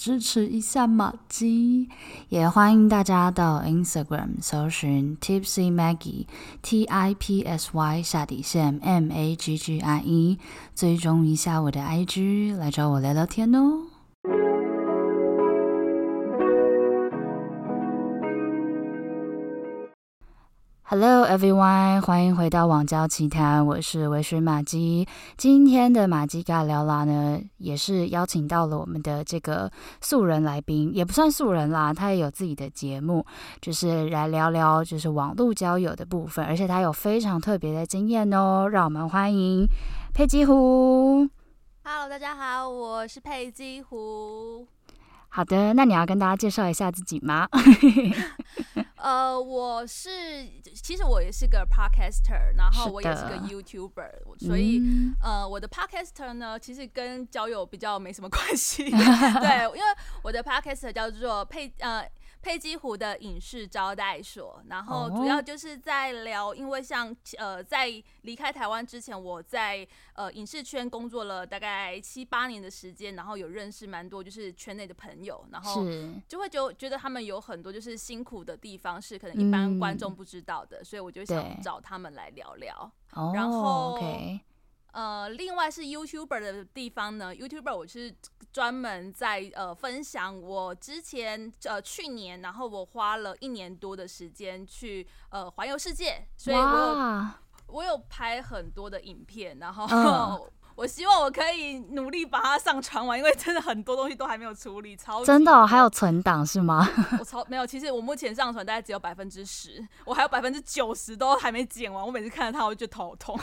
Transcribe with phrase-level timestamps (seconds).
[0.00, 1.86] 支持一下马姬，
[2.30, 6.24] 也欢迎大家到 Instagram 搜寻 Tipsy Maggie
[6.62, 10.38] T I P S Y 下底线 M A G G I E，
[10.74, 13.89] 追踪一下我的 IG，来找我聊聊天哦。
[20.92, 25.06] Hello everyone，欢迎回到网交奇谈，我是微醺玛姬。
[25.36, 33.24] 今天的马姬尬聊啦呢，也是邀请到了我们的这个素人来宾，也不算素人啦，他也有自己的节目，
[33.60, 38.68] 就是来聊聊就是网络交友的部分，而且他有非常特别的经验哦。
[38.68, 39.64] 让我们欢迎
[40.12, 41.28] 佩姬狐。
[41.84, 44.66] Hello，大家好，我是佩姬狐。
[45.32, 47.48] 好的，那你要跟大家介绍一下自己吗？
[48.96, 50.10] 呃，我是，
[50.74, 58.84] 其实我也是个 podcaster，然后我也是个 YouTuber，所以、嗯、呃，我的 podcaster 呢，其实跟交友比较没什么关系。
[58.90, 59.88] 对，因为
[60.22, 62.06] 我的 podcaster 叫做配呃。
[62.42, 67.90] 珮姬湖的影视招待所，然后主要就是在聊，因为像呃，在
[68.22, 75.84] 离开台湾之前，我在呃影视圈工作了大概七八年的时间，然后有认识蛮多就是圈内的朋友，然后
[76.26, 82.90] 就会就觉得他们有很多就是辛苦的地方是可能一般观众不知道的，所以我就想找他们来聊聊，
[83.34, 84.00] 然后。
[84.92, 88.14] 呃，另外是 YouTuber 的地方呢，YouTuber 我是
[88.52, 97.26] 专门在呃分享我之前呃去年，然后我花了一年多的时间去呃环游世界，所以我有
[97.68, 99.86] 我有拍很多的影片，然后。
[99.90, 100.50] 嗯
[100.80, 106.88] 我希望我可以努力把它上传完，因为真的很多东西都还没有处理，超真的、哦、还有存档是吗？
[107.18, 112.06] 我超没有，其实我目前上传大概只有百分之十，我还有百分之九十都还没剪完。
[112.06, 113.38] 我每次看到它，我就头痛。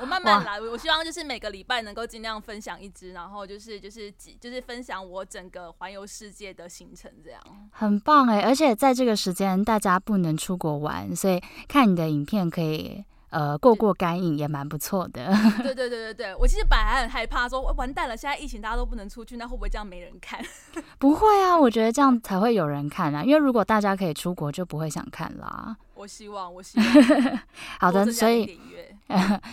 [0.00, 7.38] 我慢慢来，我希望就是每个礼拜能够尽量分享一支，然后就是就是就是分享我整个环游世界的行程，这样
[7.70, 8.40] 很棒哎！
[8.40, 13.04] 而且在这个时间大家不能出国玩，所以看你的影片可以。
[13.34, 15.26] 呃，过过干瘾也蛮不错的。
[15.60, 20.40] 对对对对对，我其实本来很害怕说，完蛋了，现在疫情大家都不能出去，那会不会这样没人看？
[21.00, 25.76] 不会啊，我觉得这样才会有人看啊，因为如果大家可以出国，就不会想看啦。
[25.94, 26.86] 我希望，我希望。
[27.80, 28.56] 好的，所以，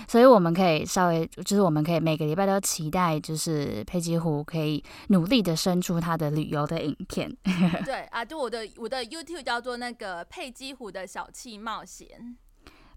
[0.08, 7.36] 所以我们可以稍微，就是我们可以每个礼拜都期待，就是佩姬湖可以努力的生出他的旅游的影片。
[7.84, 12.38] 对啊，就我的我的 YouTube 叫做那个佩姬湖的小气冒险。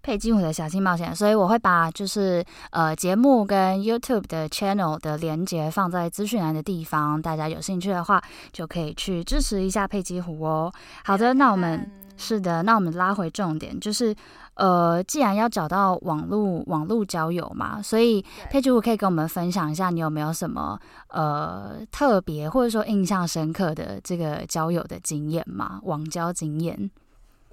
[0.05, 8.21] 珮姬狐的小心冒险，所以我会把就是呃节目跟 YouTube 的 channel 的连接放在资讯栏的地方，大家有兴趣的话
[8.51, 10.71] 就可以去支持一下佩吉虎哦。
[11.03, 14.15] 好的，那我们是的，那我们拉回重点，就是
[14.53, 20.79] 呃，既然要找到网络网络交友嘛，所以佩吉虎可以跟我们分享一下，你有没有什么
[21.09, 25.79] 呃特别或者说印象深刻的这个交友的经验吗？
[25.83, 26.91] 网交经验？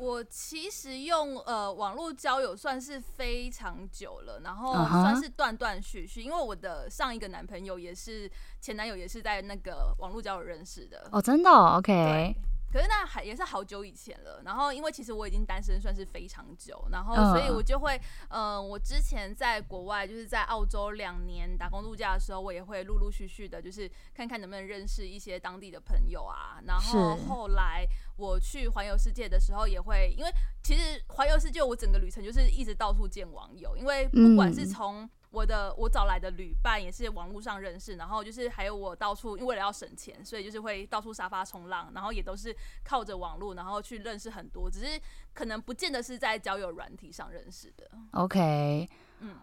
[0.03, 8.29] 我其实用呃网络交友算是非常久了，然后算是断断续续，因为我的上一个男朋友也是
[8.61, 11.09] 前男友，也是在那个网络交友认识的。
[11.13, 12.35] 哦，真的哦？OK。
[12.73, 27.87] 可是那还也是好久以前了，然后因为其实我已经单身算是非常久，然后所以我就会，嗯、呃，我之前在国外就是在澳洲两年打工度假的时候，我也会陆陆续续的，就是看看能不能认识一些当地的朋友啊，然后后来
[28.23, 30.31] 我去环游世界的时候，也会，因为
[30.63, 45.01] 其实环游世界我整个旅程就是一直到处见网友，因为不管是从我的我找来的旅伴也是网络上认识，然后就是还有我到处，因为为了要省钱，所以就是会到处沙发冲浪，然后也都是靠着网络，然后去认识很多，只是
[45.35, 47.91] 可能不见得是在交友软体上认识的。
[48.13, 49.37] OK，嗯，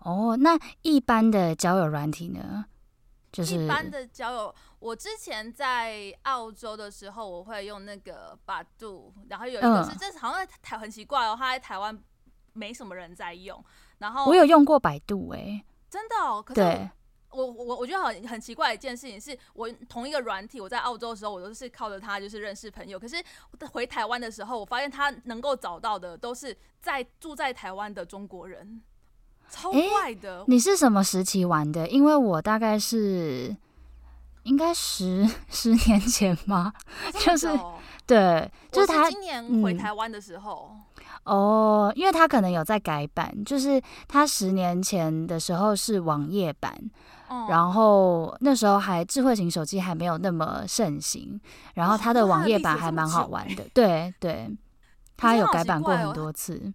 [0.00, 2.64] 哦，那一般的交友软体呢？
[3.32, 11.96] 就是一般的交友，我之前在澳洲的时候，我会用那个百度，然后有一个是，这好像在台很奇怪哦，他在台湾
[12.54, 13.62] 没什么人在用。
[13.98, 16.42] 然后我有用过百度哎、欸，真的哦。
[16.42, 16.90] 可是
[17.28, 22.98] 我我我觉得很很奇怪的一件事情是，我同一个软体，我在澳洲的时候，我都是靠着它就是认识朋友。
[22.98, 23.22] 可是
[23.70, 28.82] 回台湾的时候，我发现他能够找到的都是在住在台湾的中国人，
[29.50, 30.38] 超怪的。
[30.38, 31.86] 欸、你是什么时期玩的？
[31.88, 33.54] 因为我大概是
[34.44, 36.72] 应该十十年前吗？
[37.24, 37.48] 就是
[38.06, 40.70] 对，就是他今年回台湾的时候。
[40.72, 40.80] 嗯
[41.24, 46.74] 哦，因为他可能有在改版，就是他十年前的时候是网页版，
[47.28, 51.38] 嗯，然后那时候还智慧型手机还没有那么盛行，
[51.74, 54.50] 然后他的网页版还蛮好玩的，对对，
[55.14, 56.72] 他有改版过很多次。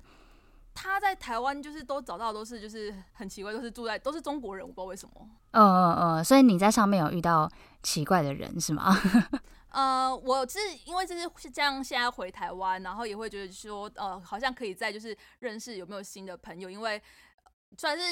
[0.76, 5.28] 他在台湾就是都找到都是就是很奇怪，都是住在都是中国人，我不知道为什么。
[5.52, 7.50] 嗯嗯嗯，所以你在上面有遇到
[7.82, 8.94] 奇怪的人是吗？
[9.72, 17.02] 呃，我是因为就是是这样，现在回台湾，然后也会觉得说，呃，好像可以再就是认识有没有新的朋友，因为
[17.78, 18.04] 算是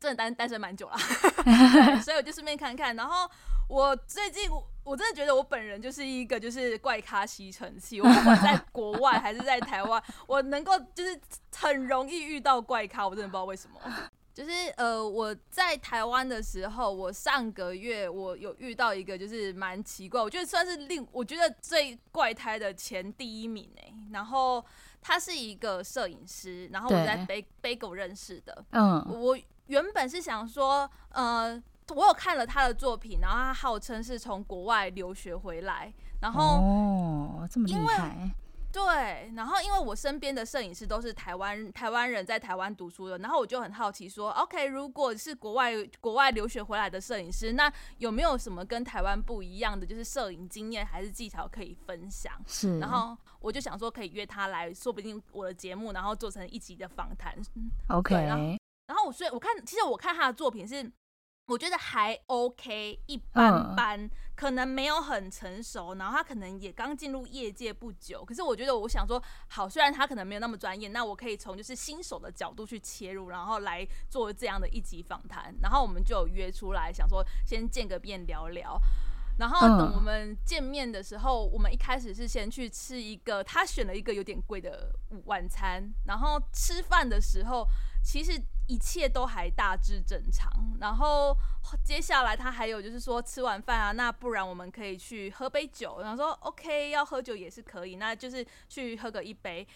[0.00, 0.96] 真的单单身蛮久了，
[2.02, 3.30] 所以我就顺便看看，然后。
[3.70, 11.18] 我最近我我真的觉得我本人就是一个就是怪咖吸尘器，我不管在国外还是在台湾，我能够就是
[11.54, 13.80] 很容易遇到怪咖，我真的不知道为什么。
[14.34, 23.94] 就是呃我在台湾的时候，我上个月我有遇到一个就是蛮奇怪，我觉得算是令我觉得最怪胎的前第一名哎、欸。
[24.10, 24.64] 然后
[25.00, 27.24] 他是一个摄影师，然后我在
[27.62, 28.64] Bagel 认识的。
[28.72, 31.62] 嗯，我原本是想说呃。
[31.94, 38.30] 我有看了他的作品，然后他号称是从国外留学回来，然后哦，这么厉害，
[38.72, 52.32] 对，然后因为我身边的摄影师都是台湾台湾人在台湾读书的，然后我就很好奇说，OK，如果是国外国外留学回来的摄影师，那有没有什么跟台湾不一样的，就是摄影经验还是技巧可以分享？
[52.46, 57.34] 是，然后我就想说可以约他来说不定我的节目，然后做成一集的访谈。
[57.88, 60.92] OK，然后，然后我所以我看，其实我看他的作品是。
[61.50, 68.24] 我觉得还 OK，一般般，嗯，可能没有很成熟，然后他可能也刚进入业界不久。
[68.24, 75.52] 可是我觉得，我想说，好，虽然他可能没有那么专业，那我可以从就是新手的角度去切入，然后来做这样的一集访谈。
[75.60, 78.80] 然后我们就有约出来，想说先见个面聊聊。
[79.40, 84.94] 然后等我们见面的时候，我们一开始是先去吃一个，他选了一个有点贵的
[85.24, 85.92] 晚餐。
[86.06, 87.66] 然后吃饭的时候，
[88.04, 88.40] 其实。
[88.70, 91.36] 一切都还大致正常，然后
[91.84, 96.00] 接下来他还有就是说吃完饭啊，那不然我们可以去喝杯酒。
[96.00, 99.66] 然后说 OK，要喝酒也是可以，那就是去喝个一杯。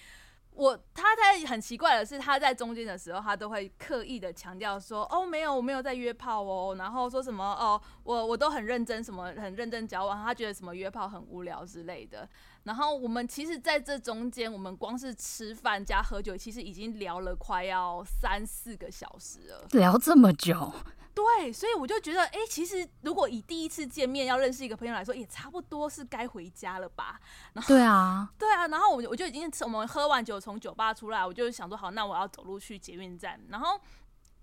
[0.53, 12.29] 我他在很奇怪的是，他在中间的时候，他都会刻意的强调说哦，没有，我没有在约炮哦，然后说什么哦，我我都很认真，什么很认真交往，他觉得什么约炮很无聊之类的。
[12.65, 19.67] 然后我们其实在这中间，我们光是吃饭加喝酒，其实已经聊了快要三四个小时了。
[19.73, 20.73] 聊这么久？
[21.15, 27.21] 对，所以我就觉得，哎，其实如果以第一次见面要认识一个朋友来说，也差不多是该回家了吧？
[27.53, 28.67] 然后，对啊， 对啊。
[28.67, 33.39] 然后我我就已经我们喝完酒从酒吧出来，我就想说，好，那我要走路去捷运站。
[33.51, 33.79] 然后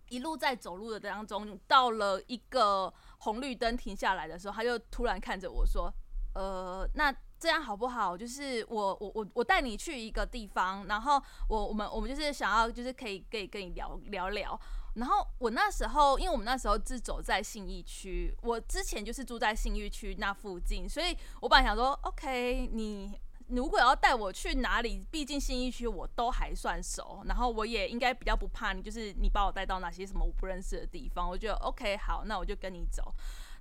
[0.10, 5.92] 一路在走路的当中，到了一个红绿灯停下来的时候，他就突然看着我说，
[6.36, 7.12] 呃，那。
[7.42, 8.16] 这样好不好？
[8.16, 14.60] 就是我我我我带你去一个地方，然后我我们我们就是想要就是可以可以跟你聊聊聊。
[14.94, 33.12] 然后我那时候，因为我们那时候是走在信义区，我之前就是住在信义区那附近，所以我本来想说，OK，你如果要带我去哪里，毕竟信义区我都还算熟，然后我也应该比较不怕你，就是你把我带到哪些什么我不认识的地方，我觉得 OK，好，那我就跟你走。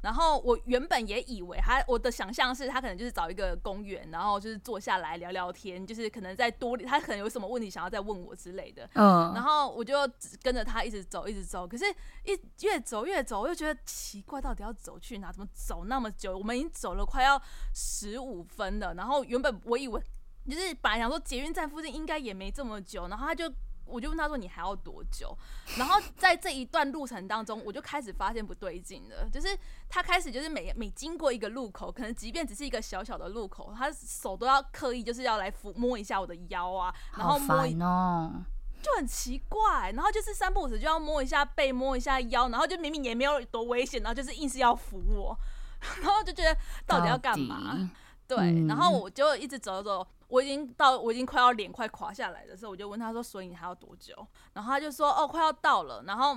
[0.02, 8.88] 然后我原本也以为他，我的想象是他可能就是找一个公园，然后就是坐下来聊聊天，就是可能再多，他可能有什么问题想要再问我之类的。
[8.94, 9.96] 嗯，然后我就
[10.42, 11.68] 跟着他一直走，一直走。
[11.68, 11.84] 可是，
[12.24, 15.30] 一越走越走，我就觉得奇怪，到底要走去哪？
[15.30, 16.36] 怎么走那么久？
[16.36, 17.40] 我们已经走了快要
[17.74, 18.94] 十五分了。
[18.94, 20.00] 然后原本我以为，
[20.48, 23.52] 就是本来想说捷运站附近应该也没这么久，然后他就。
[23.90, 25.36] 我就问他说：“你还要多久？”
[25.76, 29.28] 然后在这一段路程当中，我就开始发现不对劲了。
[29.30, 29.48] 就是
[29.88, 38.32] 他开始就是每每经过一个路口，可能即便只是一个小小的路口，他手都要刻意就是要来抚摸一下我的腰啊，然后摸一，哦，
[38.80, 39.90] 就很奇怪。
[39.92, 45.36] 然后就是三不五时就要摸一下背，摸一下腰，然后就明明也没有多危险，然后就是硬是要扶我，
[46.02, 46.56] 然后就觉得
[46.86, 47.90] 到底要干嘛？
[48.26, 50.06] 对，然后我就一直走走。
[50.30, 54.14] 我已经到，我已经快要脸快垮下来的时候，我就问他说：“所以你还要多久？”
[54.54, 56.36] 然后他就说：“哦，快要到了。”然后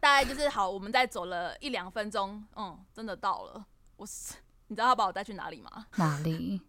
[0.00, 3.66] 大概就是好，我们再走了一两分钟，嗯，真的到了。
[3.96, 4.34] 我是，
[4.68, 5.86] 你知道他把我带去哪里吗？
[5.96, 6.60] 哪里？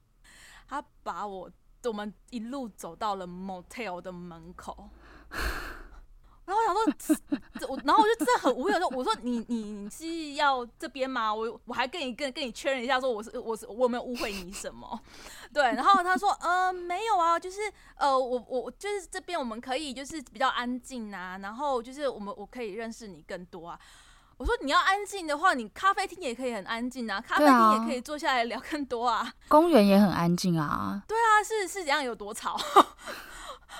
[0.68, 1.50] 他把我，
[1.86, 4.90] 我们一路走到了 motel 的门口。
[6.50, 11.34] 然后我想说，这我，然后我就真的很无语，说，我说你你是要这边吗？
[11.34, 15.00] 我我还跟你跟跟你确认一下，说我是我是我有没有误会你什么？
[15.54, 17.60] 对，然后他说，呃，没有啊，就是
[17.98, 23.80] 呃，我我就是这边我们可以就是比较安静啊，然后就是我们我可以认识你更多啊。
[24.38, 31.04] 我说你要安静的话，你咖啡厅也可以很安静啊，咖啡厅也可以坐下来聊更多啊，公园也很安静啊。
[31.06, 32.58] 对啊，是是怎样，有多吵？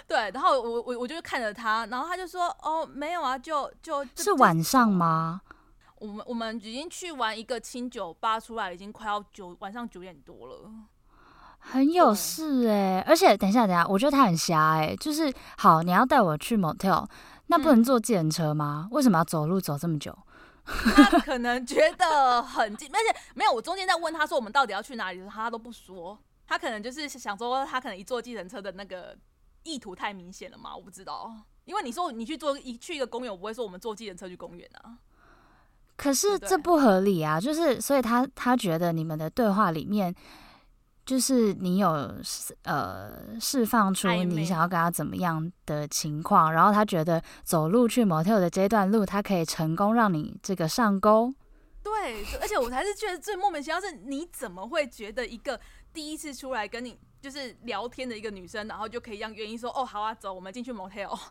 [0.08, 5.42] 对，然后我我我就看着他，然后他就说：“哦，没有啊，就就，就，是晚上吗？”
[6.00, 10.72] 我们我们已经去玩一个清酒吧出来，已经快要九晚上九点多了，
[11.60, 13.06] 很有事哎、欸。
[13.06, 17.06] 而且等一下等一下，我觉得他很瞎哎、欸，就是好，你要带我去 motel，
[17.48, 18.88] 那不能坐计程车吗？
[18.90, 20.18] 嗯、为什么要走路走这么久？
[20.96, 23.52] 他可能觉得很近，而且没有。
[23.52, 26.18] 我中间在问他说我们到底要去哪里，他都不说。
[26.48, 29.18] 他可能就是想说，他可能一坐计程车的那个
[29.70, 30.76] 意图太明显了嘛？
[30.76, 31.32] 我不知道。
[31.66, 34.98] 因为你说你去做一去一个公园，我不会说我们坐计程车去公园啊。
[35.96, 37.40] 可是这不合理啊！
[37.40, 40.16] 就是所以他他觉得你们的对话里面，
[41.06, 41.90] 就是你有
[42.64, 51.34] 呃释放出你想要跟他怎么样的情况，然后他觉得走路去 motel 的这段路，他可以成功让你这个上钩。
[51.84, 55.60] 对，而且我才是觉得最莫名其妙是，你怎么会觉得一个
[55.94, 61.18] 第一次出来跟你就是聊天的一个女生，然后就可以让愿意说哦好啊，走，我们进去 motel。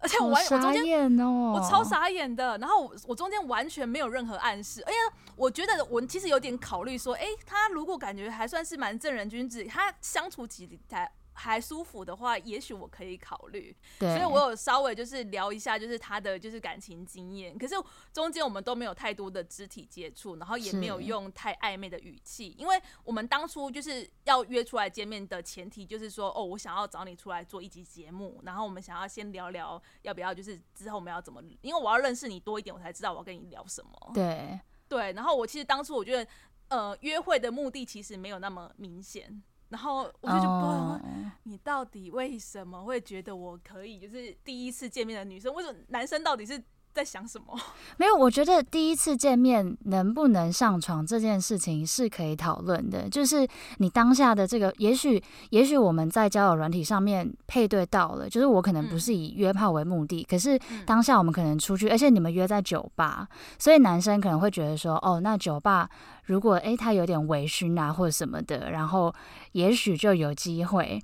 [0.00, 4.98] 而且我完，我中间我超傻眼的，然后我我中间完全没有任何暗示，哎呀
[5.34, 11.10] 我觉得我其实有点考虑说，哎，他如果感觉还算是蛮正人君子，他相处起来。
[11.38, 13.74] 还舒服的话，也许我可以考虑。
[13.98, 17.56] 对，所以我有稍微就是聊一下，就是他的就是感情经验。
[17.56, 17.74] 可是
[18.12, 34.10] 中间我们都没有太多的肢体接触，然后也没有用太暧昧的语气，因为我们当初就是要约出来见面的前提就是说，哦，我想要找你出来做一集节目，然后我们想要先聊聊要不要就是之后我们要怎么，因为我要认识你多一点，我才知道我要跟你聊什么。
[34.12, 36.30] 对对，然后我其实当初我觉得，
[36.68, 39.42] 呃，约会的目的其实没有那么明显。
[39.68, 41.00] 然后我就就不知道
[41.42, 46.62] 你到底为什么会觉得我可以，就是第一次见面的女生，为什么男生到底是？
[46.98, 47.56] 在想什么？
[47.96, 53.08] 没有，我觉得第一次见面能不能上床这件事情是可以讨论的。
[53.08, 63.28] 就是你当下的这个，也许，也许我们在交友软体上面配对到了，就是我可能不是以约炮为目的，嗯、可是当下我们可能出去，而且你们约在酒吧，
[63.60, 65.88] 所以男生可能会觉得说，哦，那酒吧
[66.24, 69.14] 如果诶他有点微醺啊或者什么的，然后
[69.52, 71.00] 也许就有机会。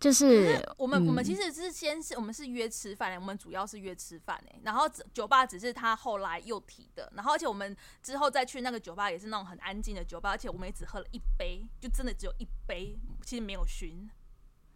[0.00, 14.08] 就是，我们，嗯、我们其实是先是我们是约吃饭，我们主要是约吃饭哎，然后酒吧只是他后来又提的，然后而且我们之后再去那个酒吧也是那种很安静的酒吧，而且我们也只喝了一杯，就真的只有一杯，其实没有熏，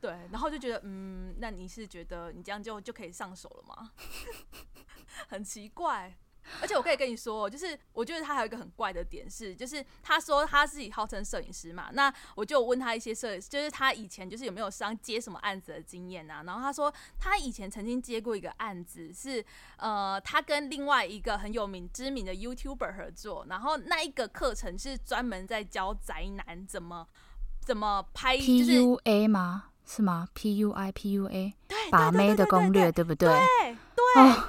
[0.01, 3.93] 对，然后就觉得嗯，那你是觉得你这样就就可以上手了吗？
[5.29, 6.17] 很奇怪。
[6.61, 16.43] 而且我可以跟你说，就是我觉得他还有一个很怪的点是，就是他说他自己号称摄影师嘛，那我就问他一些摄，就是他以前就是有没有上接什么案子的经验啊？
[16.45, 19.45] 然后他说他以前曾经接过一个案子是，是
[19.77, 27.07] 呃他跟另外一个很有名知名的 YouTuber 合作，然后那一个课程是专门在教宅男怎么
[27.61, 29.67] 怎么拍，就是 PUA 吗？
[29.85, 31.53] 是吗？PUI PUA
[31.91, 33.29] 把妹的攻略对不对？
[33.29, 33.77] 对
[34.15, 34.43] 对。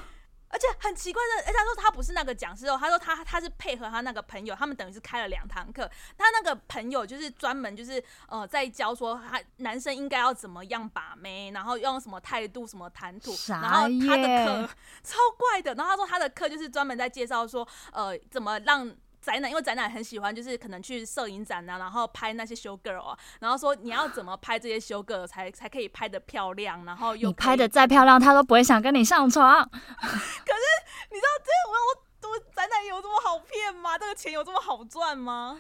[0.53, 0.55] Oh.
[0.55, 5.89] 而且很奇怪的，而且他说他不是那个讲师哦，他说他他是配合他那个朋友，他们等于是开了两堂课。
[6.15, 13.35] 他那个朋友就是专门就是呃在教说他男生应该要怎么样把妹，然后用什么态度、什么谈吐。
[13.47, 14.69] 然后他的课
[15.03, 18.95] 超怪的，然后他说他的课就是专门在介绍说呃怎么让。
[19.23, 29.63] 宅男，因为宅男很喜欢，就是可能去摄影展啊，然后拍那些 show girl 啊，然后说你要怎么拍这些 show girl 才才可以拍的漂亮，然后又你拍的再漂亮，他都不会想跟你上床。
[29.71, 33.97] 可是你知道这我我我宅男有这么好骗吗？
[33.97, 35.57] 这个钱有这么好赚吗？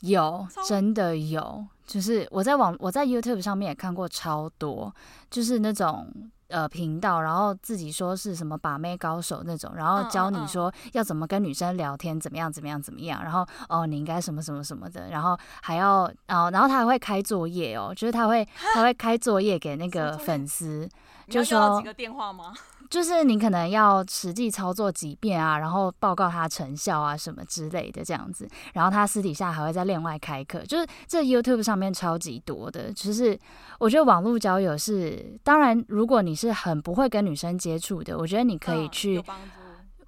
[0.00, 4.94] 有，真的有，就是我在网我在 YouTube 上面也看过超多，
[5.28, 6.30] 就是那种。
[6.54, 20.88] 呃，频道，然后自己说是什么把妹高手那种，然后教你说要怎么跟女生聊天，怎么样，怎么样，怎么样，然后哦，你应该什么什么什么的，然后还要哦，然后他还会开作业哦，就是他会他会开作业给那个粉丝，
[21.28, 22.54] 就说几个电话吗？
[22.90, 32.92] 就是你可能要实际操作几遍啊，然后报告他成效啊什么之类的这样子，然后他私底下还会再另外开课，就是这 YouTube 上面超级多的。
[32.92, 33.38] 就是
[33.78, 39.22] 我觉得网络交友是，当然如果你是很不会跟女生接触的，我觉得你可以去，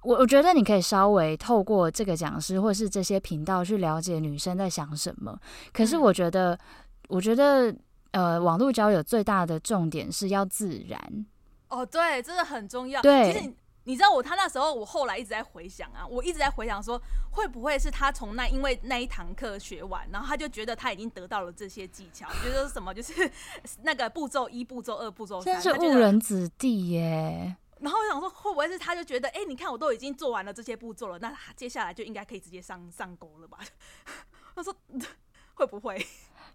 [0.03, 5.37] 我我觉得你可以稍微透过这个讲师或是这些频道去了解女生在想什么。
[5.73, 6.57] 可是我觉得，
[7.09, 7.75] 我觉得
[8.11, 11.25] 呃，网络交友最大的重点是要自然。
[11.69, 13.01] 哦，对，真的很重要。
[13.01, 23.31] 对，其实你知道我他那时候，我后来一直在回想啊，我一直在回想说，会不会是他从那因为那一堂课学完，然后他就觉得他已经得到了这些技巧，觉得什么就是
[23.83, 27.55] 那个步骤一、步骤二、步骤三，是误人子弟耶。
[27.79, 33.59] 然后我想说，会不会是他就觉得，哎，你看我都已经做完了这些步骤了，那接下来就应该可以直接上上钩了吧？
[34.55, 34.75] 他说
[35.53, 36.05] 会不会？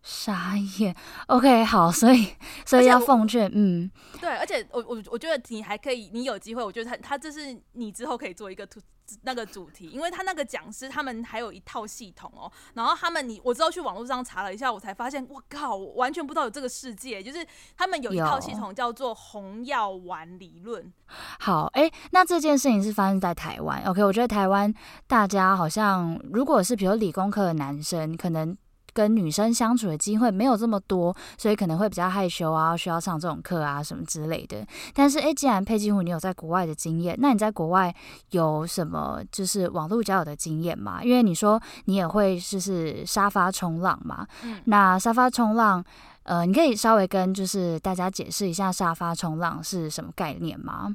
[0.03, 0.95] 傻眼
[1.29, 2.29] ，OK，好，所以
[2.67, 3.89] 所以要奉劝，嗯，
[4.21, 8.81] 对，而且我我我觉得你还可以，你有机会，我觉得他他这是你之后可以做一个图
[9.23, 20.93] 那个主题，因为他那个讲师他们还有一套系统哦，然后他们你我之后去网络上查了一下，我才发现，我靠，我完全不知道有这个世界，就是他们有一套系统叫做红药丸理论。
[21.39, 24.73] 好，哎、欸，那这件事情是发生在台湾，OK，我觉得台湾
[25.07, 28.57] 大家好像如果是比如理工科的男生，可能。
[28.93, 34.67] 跟女生相处的机会没有这么多，所以可能会比较害羞啊，需要上这种课啊什么之类的。
[34.95, 37.95] 但是，诶，既然佩金虎你有在国外的经验，那你在国外
[38.31, 41.03] 有什么就是网络交友的经验吗？
[41.03, 45.85] 因为你说你也会就是沙发冲浪嘛，嗯，那沙发冲浪，
[46.25, 50.95] 呃，你可以稍微跟就是大家解释一下沙发冲浪是什么概念吗？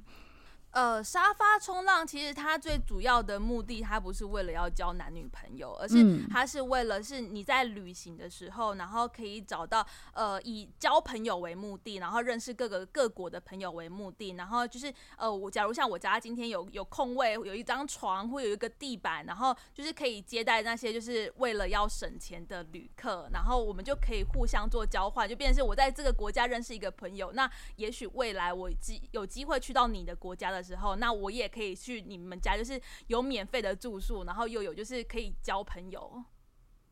[0.77, 36.23] 呃，沙发冲浪其实它最主要的目的，它不是为了要交男女朋友，而是它是为了是你在旅行的时候，然后可以找到呃以交朋友为目的，然后认识各个各国的朋友为目的，然后就是呃我假如像我家今天有有空位，有一张床或有一个地板，然后就是可以接待那些就是为了要省钱的旅客，然后我们就可以互相做交换，就变成是我在这个国家认识一个朋友，那也许未来我机有机会去到你的国家的时候，那我也可以去你们家，就是有免费的住宿，然后又有就是可以交朋友。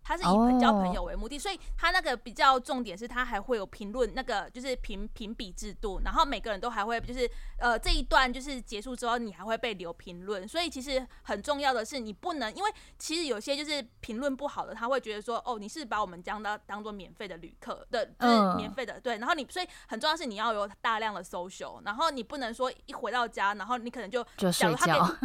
[0.08, 1.42] 他是以交朋友为目的，oh.
[1.42, 19.02] 所以他那个比较重点是，他还会有评论，那个就是评评比制度，然后每个人都还会就是呃这一段就是结束之后，你还会被留评论，所以其实很重要的是，你不能因为其实有些就是评论不好的，他会觉得说哦你是把我们将当当做免费的旅客的，就是免费的、uh.
[19.02, 25.18] 对，然后你所以很重要是你要有大量的 social，然后你不能说一回到家，然后你可能就就睡觉。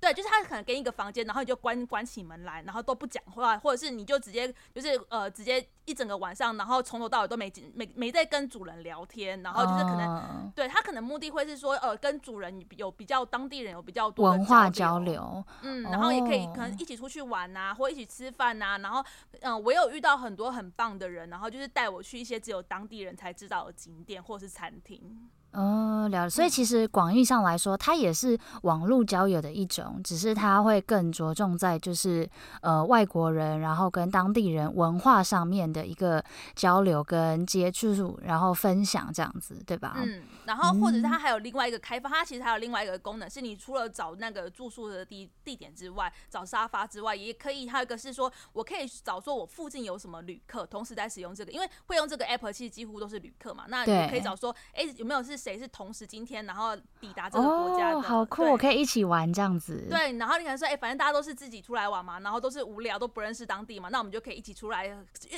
[0.00, 19.04] 对，就是他可能给你一个房间，然后你就关关起门来，然后都不讲话，或者是你就直接就是呃直接一整个晚上，然后从头到尾都没没没在跟主人聊天，然后就是可能、uh, 对他可能目的会是说呃跟主人有比较当地人有比较多文化交流，嗯，然后也可以可能一起出去玩啊，或一起吃饭啊，然后
[19.40, 25.30] 嗯、呃、我有遇到很多很棒的人，然后就是带我去一些只有当地人才知道的景点或是餐厅。
[25.52, 26.30] 哦，了解。
[26.30, 32.28] 所以其实广义上来说，它也是网络交友的一种，只是它会更着重在就是
[32.62, 39.96] 呃外国人，然后跟当地人文化上面的一个交流跟接触，然后分享这样子，对吧？
[39.98, 40.22] 嗯。
[40.52, 57.96] 然后或者是它还有另外一个开发，它其实还有另外一个功能，是你除了找那个住宿的地地点之外，找沙发之外，也可以还有一个是说我可以找说我附近有什么旅客，同时在使用这个，因为会用这个 app 其实几乎都是旅客嘛，那你可以找说，哎，有没有是谁是同时今天然后抵达这个国家的？
[57.96, 59.86] 哦，好酷，我可以一起玩这样子。
[59.88, 64.86] 对，然后你可能说，哎，反正大家都是自己出来玩嘛，然后都是无聊都不认识当地嘛，那我们就可以一起出来，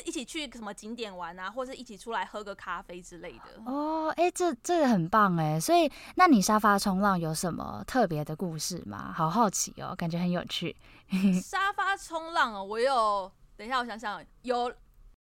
[0.05, 3.63] 一起去什么景点玩啊，或者一起出来喝个咖啡之类的。
[3.65, 9.13] 哦，哎，这这个很棒哎，所以那你沙发冲浪有什么特别的故事吗？
[9.13, 10.77] 好好奇哦，感觉很有趣。
[11.43, 14.73] 沙发冲浪哦，我有，等一下我想想，有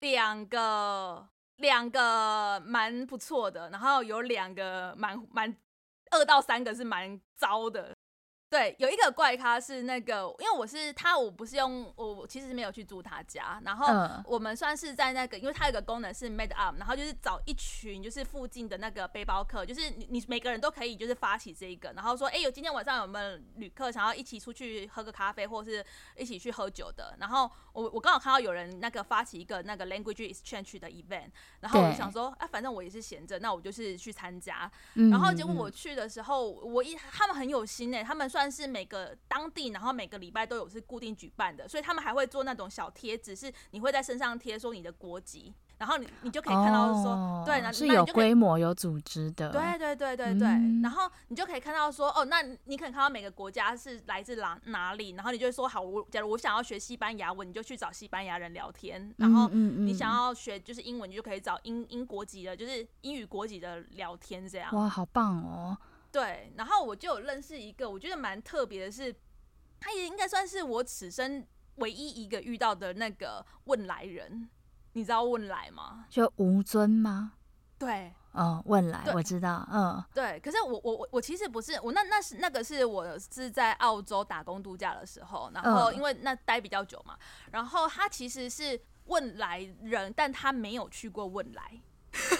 [0.00, 1.26] 两个。
[1.56, 5.56] 两个蛮不错的，然后有两个蛮蛮
[6.10, 7.95] 二到三个是蛮糟的。
[8.56, 13.86] 对，有一个怪咖是那个，因为我是他，我不是用我其实没有去住他家，然后
[14.24, 25.84] 我们算是在那个，因为他有个功能是 Meet Up，然后就是找一群就是附近的那个背包客，就是你你每个人都可以就是发起这一个，然后说哎有今天晚上有没有旅客想要一起出去喝个咖啡或者是
[26.16, 31.28] 一起去喝酒的，然后我我刚好看到有人那个发起一个那个 Language Exchange 的 event，
[31.60, 64.74] 然后我就想说哎反正我也是闲着，那我就是去参加，然后结果我去的时候，我一他们很有心诶、欸，他们算是每个当地，然后每个礼拜都有是固定举办的，所以他们还会做那种小贴纸，是你会在身上贴说你的国籍，然后你你就可以看到说，哦、对，那是有规模、有组织的，对对对对对，嗯、然后你就可以看到说，哦，那你可以看到每个国家是来自哪哪里，然后你就会说，好，我假如我想要学西班牙文，你就去找西班牙人聊天，然后你想要学就是英文，你就可以找英英国籍的，就是英语国籍的聊天这样。
[64.74, 65.76] 哇，好棒哦！
[66.10, 69.14] 对，然后我就有认识一个，我觉得蛮特别的是，
[69.78, 74.48] 他也应该算是我此生唯一一个遇到的那个汶莱人。
[74.96, 76.06] 你知道汶莱吗？
[76.08, 77.32] 就吴尊吗？
[77.78, 80.40] 对，嗯，汶莱我知道，嗯，对。
[80.40, 87.14] 可是我我我我其实不是我那那是那个是我是在澳洲打工度假的时候，然后因为那待比较久嘛，
[87.52, 91.78] 然后他其实是汶莱人，但他没有去过汶莱，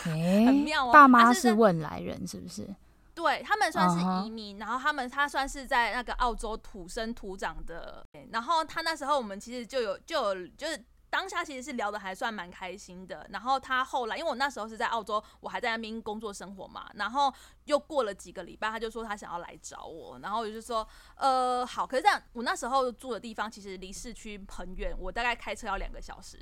[0.07, 0.93] 欸、很妙哦。
[0.95, 2.75] 爸妈是汶莱人，是不是？
[3.15, 4.61] 对，他们算是移民，uh huh.
[4.61, 8.03] 然后他们他算是在那个澳洲土生土长的。
[8.31, 13.27] 然后他那时候我们其实就有就有就是当下其实是聊的还算蛮开心的。
[13.31, 16.91] 然后他后来，因为我那时候是在澳洲，我还在那边工作生活嘛。
[16.95, 17.33] 然后
[17.65, 20.19] 又过了几个礼拜，他就说他想要来找我。
[20.21, 21.87] 然后我就说，呃，好。
[21.87, 26.39] 可是这样，我那时候住的地方其实离市区很远，我大概开车要两个小时。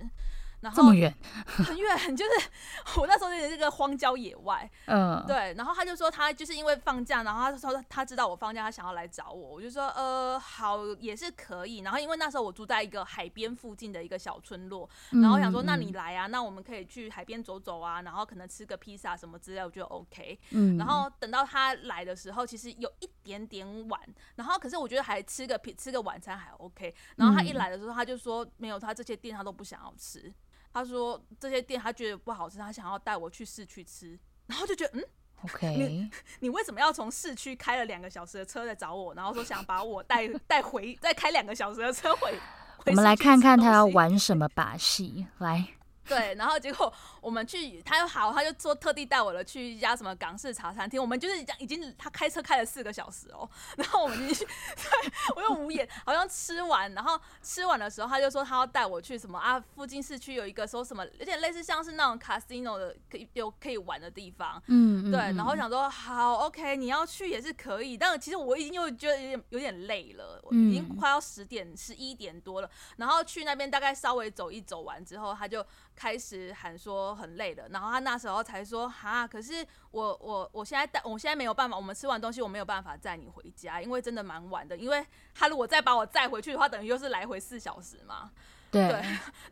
[0.64, 2.48] 然后这么远，很远， 就是
[2.98, 5.52] 我那时候在这个荒郊野外，嗯，对。
[5.58, 9.50] 然后他就说他就是因为放假，然后他说他知道我放假，他想要来找我。
[9.50, 11.80] 我就说呃好，也是可以。
[11.80, 20.38] 然后因为那时候我住在一个海边附近的一个小村落，然后想说那你来啊，那我们可以去海边走走啊，然后可能吃个披萨什么之类，我觉得 OK。
[20.52, 20.78] 嗯。
[20.78, 24.00] 然后等到他来的时候，其实有一点点晚，
[24.36, 26.94] 然后可是我觉得还吃个吃个晚餐还 OK。
[27.16, 30.32] 然后他一来的时候，他就说没有，他这些店他都不想要吃。
[30.74, 35.04] 他说这些店他觉得不好吃，他想要带我去市区吃，然后就觉得嗯
[35.44, 36.10] ，OK，你
[36.40, 42.32] 你为什么要从市区开了两个小时的车来找我，然后说想把我带带回，再开两个小时的车回？
[42.76, 45.68] 回我们来看看他要玩什么把戏，来。
[46.06, 51.00] 对，然后结果我们去，他又好，他就说特地带我了去一家什么港式茶餐厅。
[51.00, 54.44] 我们就是已经他开车开了四个小时哦，然后我们进去，
[54.76, 75.64] 对，我又无言，好像吃完，然后吃完的时候他就说他要带我去什么啊，附近市区有一个说什么，有点类似像是那种 casino 的可以有可以玩的地方，嗯，对，然后想说好 OK，你要去也是可以，但其实我已经又觉得有点有点累了，我已经快要十点十一点多了，然后去那边大概稍微走一走完之后，他就。
[75.96, 88.30] 开始喊说很累了，然后他那时候才说哈，可是我我我现在带，我现在没有办法，我们吃完东西我没有办法载你回家，因为真的蛮晚的，因为他如果再把我载回去的话，等于又是来回四小时嘛。
[88.70, 88.88] 对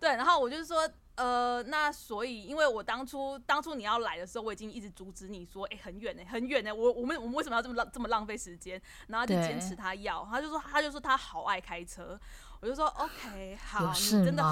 [0.00, 8.83] 对， 然后我就说呃，那所以因为我当初当初你要来的时候，我已经一直阻止你说，哎、欸，很远呢，很远呢，我我们我们为什么要这么浪这么浪费时间？
[9.07, 12.18] 然后就坚持他要，他就说他就说他好爱开车，
[12.61, 14.42] 我就说 OK 好，你真的。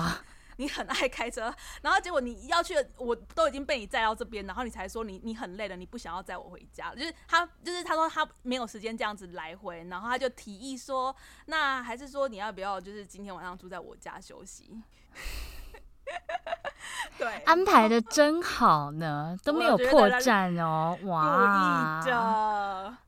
[0.60, 6.94] 你很爱开车，然后结果你要去，我都已经被你载到这边，然后你才说你你很累了，你不想要载我回家。
[6.94, 14.82] 就是他，就是他说他没有时间这样子来回，然后他就提议说，那还是说你要不要就是今天晚上住在我家休息？
[17.16, 22.04] 对，安排的真好呢，都没有破绽哦，哇，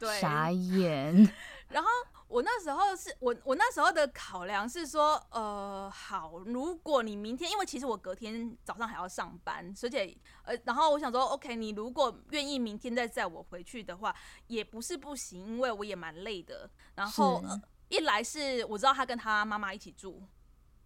[0.00, 1.30] 对，傻眼，
[1.68, 1.90] 然后。
[2.32, 14.16] 我那时候是我我那时候的考量是说，呃，好，如果你明天，因为其实我隔天早上还要上班，而且呃，然后我想说，OK，你如果愿意明天再载我回去的话，
[14.46, 16.70] 也不是不行，因为我也蛮累的。
[16.94, 20.22] 然后、呃、一来是我知道他跟他妈妈一起住，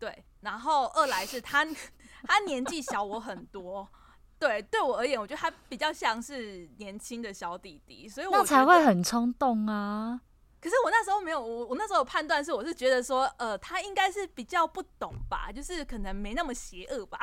[0.00, 1.64] 对，然后二来是他
[2.26, 3.88] 他年纪小我很多，
[4.36, 10.20] 对，对我而言，我觉得他比较像是年轻的小弟弟，所以我才会很冲动啊。
[10.66, 17.20] 可是我那时候没有，我我那时候有判断是，我是觉得说，呃，他应该是比较不懂吧，就是可能没那么邪恶吧。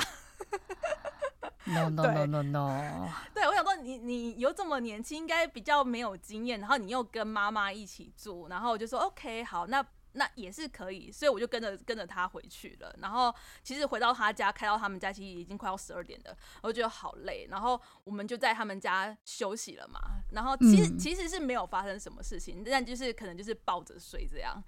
[1.65, 3.09] No no no no no。
[3.33, 9.85] 对，我想说你你又这么年轻，应该比较没有经验，然后你又跟妈妈一起住，然后我就说 OK 好，那。
[10.13, 12.95] 那也是可以，所以我就跟着跟着他回去了。
[12.99, 17.47] 然后其实回到他家，开到他们家，其实已经快要十二点了，我就觉得好累。
[17.49, 19.99] 然后我们就在他们家休息了嘛。
[20.31, 24.63] 然后其实、嗯、其实是没有发生什么事情，但就是可能就是抱着睡这样。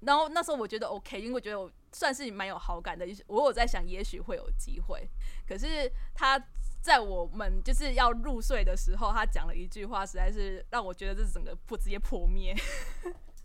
[0.00, 5.08] 然后那时候我觉得 OK，因为我觉得我算是蛮有好感的，我有在想也许会有机会。
[5.48, 6.38] 可是他
[6.82, 12.54] 在我们就是要入睡的时候，他讲了一句话，实在是让我觉得这整个破直接破灭。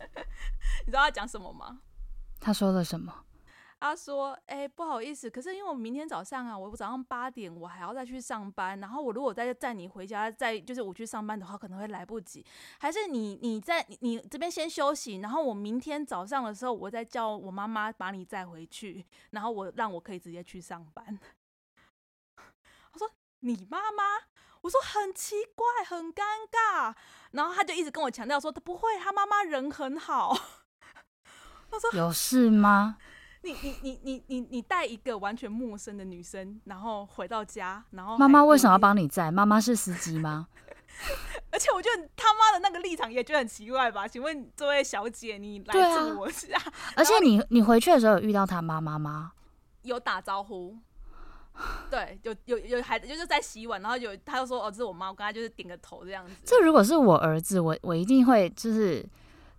[0.86, 1.80] 你知道他讲什么吗？
[2.40, 3.24] 他说了什么？
[3.82, 12.44] 他说：“哎、欸，不好意思，可是因为我明天早上啊，我早上八点我还要再去上班，然后我如果再载你回家，再就是我去上班的话，可能会来不及。
[12.78, 21.02] 还是你你在你，你这边先休息，然后我明天早上的时候，我再叫我妈妈把你载回去，然后我让我可以直接去上班。
[22.92, 23.10] ”他说
[23.40, 24.04] ：“你妈妈？”
[24.62, 26.94] 我说：“很奇怪，很尴尬。”
[27.32, 30.36] 然后他就一直跟我强调说：“他不会，他妈妈人很好。
[31.70, 32.96] ”他说：“有事吗？
[33.42, 39.30] 你你你你你你带一个完全陌生的女生，然后回到家，然后妈妈为什么要帮你载？
[39.30, 40.48] 妈妈是司机吗？
[41.50, 44.06] 而且我觉得他妈的那个立场也觉得很奇怪吧？
[44.06, 46.54] 请问这位小姐，你来自我家？
[46.58, 49.32] 啊、而且你你回去的时候有遇到他妈妈吗？
[49.82, 50.76] 有打招呼。”
[51.90, 56.32] 对，有有有孩子就是在洗碗，然后有他就说哦，这是我妈，我刚才就是点个头这样子。
[56.44, 59.04] 这如果是我儿子，我我一定会就是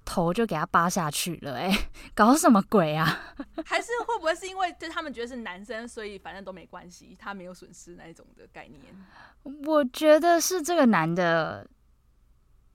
[0.03, 1.71] 头就给他扒下去了，哎，
[2.15, 3.05] 搞什么鬼啊？
[3.65, 9.61] 还是会不会是因为就他们觉得是男生，所以反正都没关系，他没有损失那一种的概念？
[9.65, 11.67] 我觉得是这个男的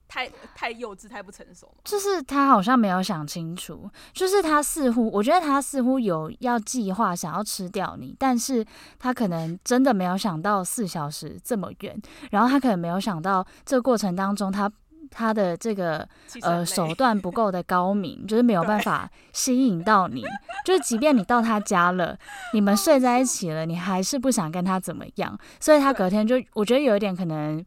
[0.07, 1.81] 太太幼稚、太不成熟吗？
[1.83, 8.65] 就是他好像没有想清楚，就是他似乎，我觉得他似乎有要计划想要吃掉你，但是
[8.97, 14.71] 他可能真的没有想到四小时这么远，然后他可能没有想到这个过程当中他
[15.11, 16.07] 他的这个
[16.41, 20.23] 呃手段不够的高明，就是没有办法吸引到你，
[20.65, 22.17] 就是即便你到他家了，
[22.53, 27.65] 你们睡在一起了，你还是不想跟他怎么样，所以他隔天就我觉得有一点可能。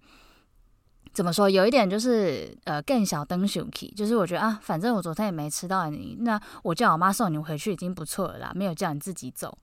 [1.12, 1.50] 怎么说？
[1.50, 9.58] 有一点就是，呃，更小灯熊气，就是我觉得啊，反正我昨天也没吃到你，那我叫我妈送你回去已经不错了啦，没有叫你自己走。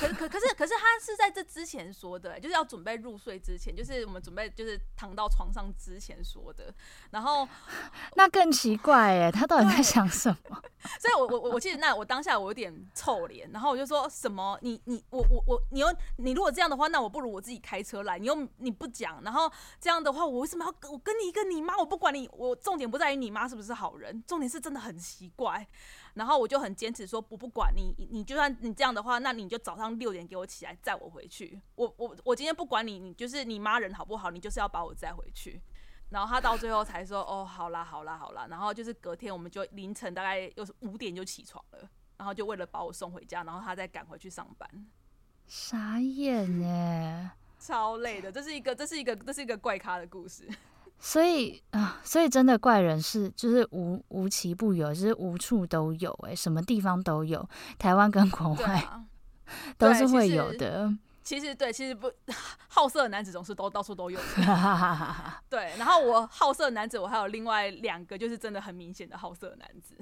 [0.00, 6.72] 可可可是可是他是在这之前说的，就是要准备入睡之前，就是我们准备就是躺到床上之前说的。
[7.10, 7.46] 然后
[8.16, 10.62] 那更奇怪耶，他到底在想什么？
[10.98, 20.72] 所以我我我记得那我当下我有点臭脸，然后我就说什么你你我我我你又你如果这样的话，那我不如我自己开车来，你又你不讲，然后这样的话，我为什么要？
[20.88, 25.66] 我跟你一个你妈，我不管你，我重点不在于你妈是不是好人，重点是真的很奇怪。
[26.14, 31.60] 然后我就很坚持说，我不管你，你就算你这样的话，那你就早上六点给我起来载我回去。
[31.74, 35.60] 我我我今天不管你，你就是你妈人好不好，你就是要把我载回去。
[36.08, 38.46] 然后他到最后才说，哦，好啦好啦好啦。
[38.48, 44.86] 然后就是隔天我们就凌晨大概又是五点就起床了，然后就为了把我送回家，然后他再赶回去上班。
[45.46, 50.48] 傻眼耶，超累的，这是一个这是一个这是一个怪咖的故事。
[50.98, 59.04] 所以啊，所以真的怪人是就是无无奇不有，就是无处都有，哎，什么地方都有，台湾跟国外、啊、
[59.78, 60.92] 都是会有的。
[61.22, 62.10] 其实，对，其实不
[62.68, 64.24] 好色的男子总是都到处都有的。
[65.50, 69.96] 对，然后我好色的男子，我还有另外两个，就是真的很明显的好色的男子。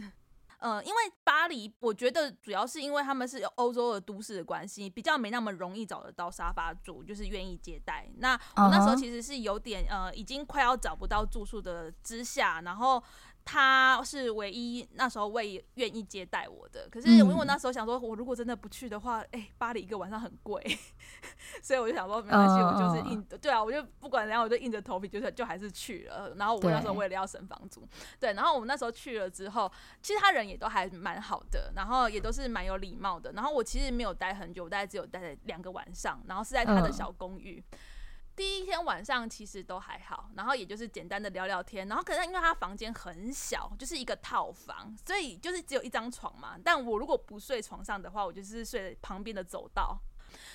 [0.64, 8.08] 嗯，因为巴黎，我觉得主要是因为他们是欧洲的都市的关系，比较没那么容易找得到沙发主，就是愿意接待。
[8.16, 13.02] 那我那时候其实是有点呃，已经快要找不到住宿的之下，然后。
[13.44, 20.62] 他是唯一那时候为愿意接待我的，可是因为我那时候想说，我如果真的不去的话，哎、欸，巴黎一个晚上很贵，
[21.62, 26.34] 所以我就想说没关系，我就是硬，对啊，我就不管怎样，我就硬着头皮，就是就还是去了。
[26.36, 27.86] 然后我那时候为了要省房租，
[28.18, 33.32] 对，然后我们那时候去了之后，其实他人也都还蛮好的，然后也都是蛮有礼貌的。
[33.32, 37.62] 然后我其实没有待很久，我大概只有待了两个晚上，然后是在他的小公寓。
[38.36, 46.56] 第一天晚上其实都还好，然后也就是简单的聊聊天，然后可是因为他房间很小，就是一个套房，所以就是只有一张床嘛。
[46.64, 49.98] 但我如果不睡床上的话，我就是睡旁边的走道。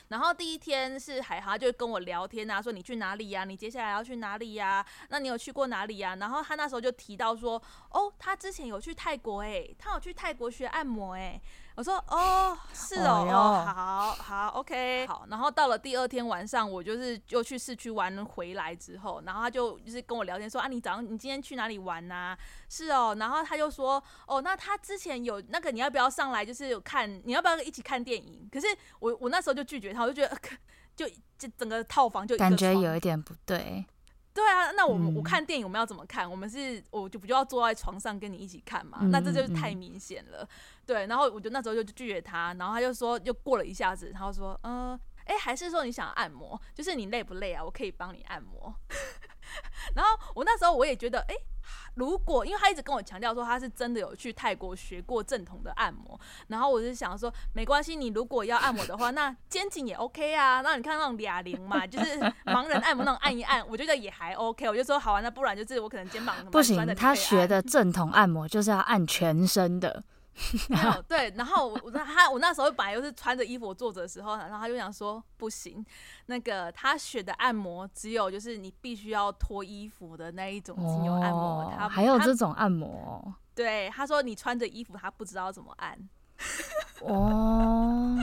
[0.09, 3.45] 然后第一天是还好，他就跟我聊天啊，说你去哪里呀？
[3.45, 4.85] 你接下来要去哪里呀？
[5.09, 6.15] 那你有去过哪里呀？
[6.17, 11.41] 然后他那时候就提到说，哦，他之前有去泰国诶，他有去泰国学按摩诶。
[11.75, 15.25] 我说哦，是哦，好好，OK，好。
[15.29, 22.37] 然后到了第二天晚上，我就是又去市区玩回来之后，然后他就就是跟我聊天说啊，你早上你今天去哪里玩呐、啊？
[22.67, 28.49] 是哦，然后他就说哦，那他之前有那个你要不要上来，就是有看你要不要一起看电影？
[28.51, 28.67] 可是
[28.99, 30.37] 我我那时候就拒绝他，我就觉得
[30.95, 31.05] 就
[31.37, 33.85] 这整个套房就感觉有一点不对。
[34.31, 36.29] 对啊，那我们、嗯、我看电影我们要怎么看？
[36.29, 38.99] 我们是我就不就要坐在床上跟你一起看嘛？
[39.01, 40.47] 嗯、那这就是太明显了。
[40.85, 46.59] 对，然后我就那时候就拒绝他，然后他就说，又过了一下子，他就说，嗯、呃，哎，还是说你想按摩？
[46.73, 47.63] 就是你累不累啊？
[47.63, 48.73] 我可以帮你按摩。
[49.95, 51.35] 然后我那时候我也觉得，哎。
[51.95, 60.61] 如果因为他一直跟我强调说他是真的有去泰国学过正统的按摩，然后我就想说没关系，你如果要按摩的话，那肩颈也 OK 啊。
[60.61, 64.67] 那你看那种哑铃嘛，就是盲人按摩那种按一按，我觉得也还 OK。
[64.69, 70.03] 我就说好啊，那不然就是我可能肩膀不行，他学的正统按摩就是要按全身的。
[70.69, 75.85] 没有 对，然后我他我那时候本来又是穿着衣服坐着的时候，然后他就想说不行，
[76.27, 85.97] 那个他选的按摩只有就是你必须要脱衣服的那一种精油按摩，哦、他还有这种按摩，对，他说你穿着衣服他不知道怎么按。
[87.01, 88.13] 哦，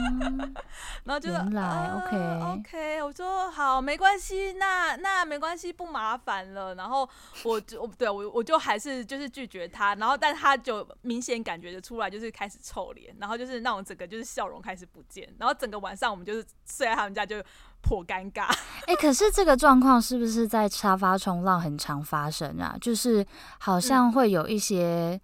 [1.03, 6.75] 然后就说来、啊、OK OK，我说好，没关系，那那没关系，不麻烦了。
[6.75, 7.07] 然后
[7.43, 17.43] 我就对我我就还是就是拒绝他，然后但他就明显感觉得出来，就是开始臭脸，然后就是那种整个就是笑容开始不见，然后整个晚上我们就是睡在他们家就
[17.81, 18.45] 颇尴尬。
[18.85, 22.77] 哎、欸，可是这个状况是不是在沙发冲浪很常发生啊？
[22.79, 23.25] 就是
[23.57, 25.19] 好像会有一些、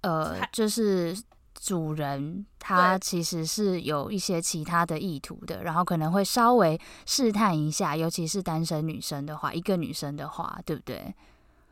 [0.00, 1.16] 嗯、呃，就是。
[1.64, 11.14] 主人他其实是有一些其他的意图的，然后可能会稍微试探一下，尤其是单身女生的话，一个女生的话，对不对？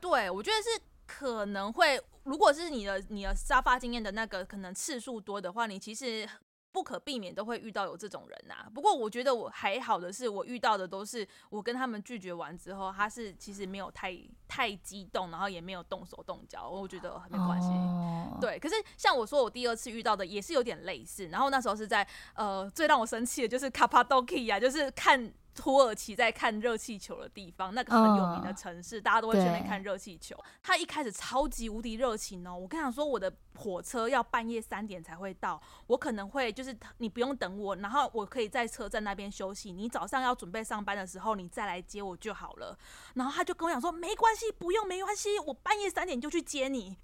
[0.00, 6.24] 对，我觉得是可能会，如果是你的你的沙发经验的那个可能次数多的话，你其实
[6.72, 8.70] 不可避免都会遇到有这种人呐、啊。
[8.74, 17.68] 不过我觉得我还好的是，我遇到的都是我跟他们拒绝完之后，他是其实没有太太激动，然后也没有动手动脚，我觉得没关系。
[17.68, 21.26] 哦、对，可是像我说，我第二次遇到的也是有点类似。
[21.28, 25.32] 然后那时候是在呃，最让我生气的就是卡帕多基亚，就是看。
[25.60, 30.34] 土耳其在看热气球的地方，那个很有名的城市，uh, 大家都会去那边看热气球。
[30.62, 42.74] 他一开始超级无敌热情哦，我跟他说，我的火车要半夜三点才会到，我可能会就是你不用等我，然后我可以在车站那边休息，你早上要准备上班的时候，你再来接我就好了。
[43.12, 46.96] 然后他就跟我讲说，没关系，不用，没关系，我半夜三点就去接你。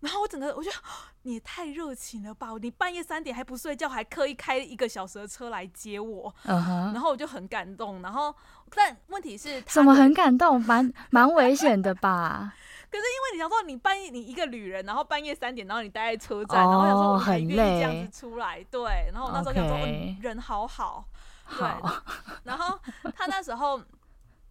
[0.00, 0.76] 然后我整个我觉得
[1.22, 2.48] 你也太热情了吧！
[2.60, 6.92] 你半夜三点还不睡觉，还刻意开一个小时的车来接我，uh huh.
[6.94, 8.00] 然后我就很感动。
[8.00, 8.34] 然后
[8.74, 10.58] 但问题是，怎么很感动？
[10.62, 12.54] 蛮 蛮危险的吧？
[12.90, 18.82] 可是因为你想说，你半夜你一个旅人，然后半夜三点，然后你待在车站，oh, 然后想说我还愿意这样子出来，对。
[19.12, 20.22] 然后我那时候想说，Okay.
[20.22, 21.04] 人好好，
[21.58, 21.68] 对。
[22.44, 22.78] 然后
[23.14, 23.80] 他那时候。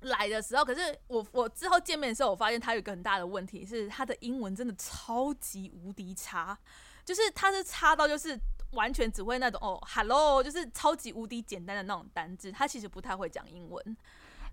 [0.02, 6.58] 来的时候，可是我我之后见面的时候，我发现他有一个很大的问题是，他的英文真的超级无敌差，
[7.04, 8.40] 就是他是差到就是
[8.72, 13.98] 完全只会那种哦，hello，就是超级无敌简单的那种单字，他其实不太会讲英文。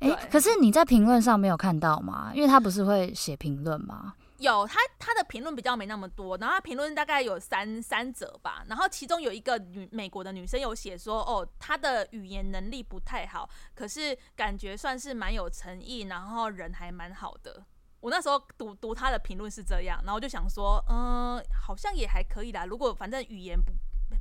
[0.00, 2.32] 哎、欸，可是你在评论上没有看到吗？
[2.34, 4.14] 因为他不是会写评论吗？
[4.38, 17.64] 有他他的评论比较没那么多，然后他评论大概有三三则吧，然后其中有一个女美国的女生有写说，哦，她的语言能力不太好，可是感觉算是蛮有诚意，然后人还蛮好的。
[18.00, 22.64] 我那时候读读她的评论是这样，然后就想说，嗯，好像也还可以啦。
[22.66, 23.72] 如果反正语言不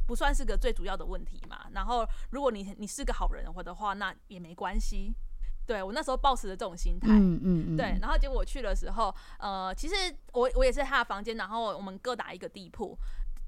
[0.07, 5.13] 不算是个最主要的问题嘛，然后如果你你是个好人的话，那也没关系。
[5.65, 9.95] 对，我那时候抱持的这种心态，嗯嗯嗯，对，然后结果我去的时候，呃，其实
[10.33, 12.97] 我我也是他的房间，然后我们各打一个地铺。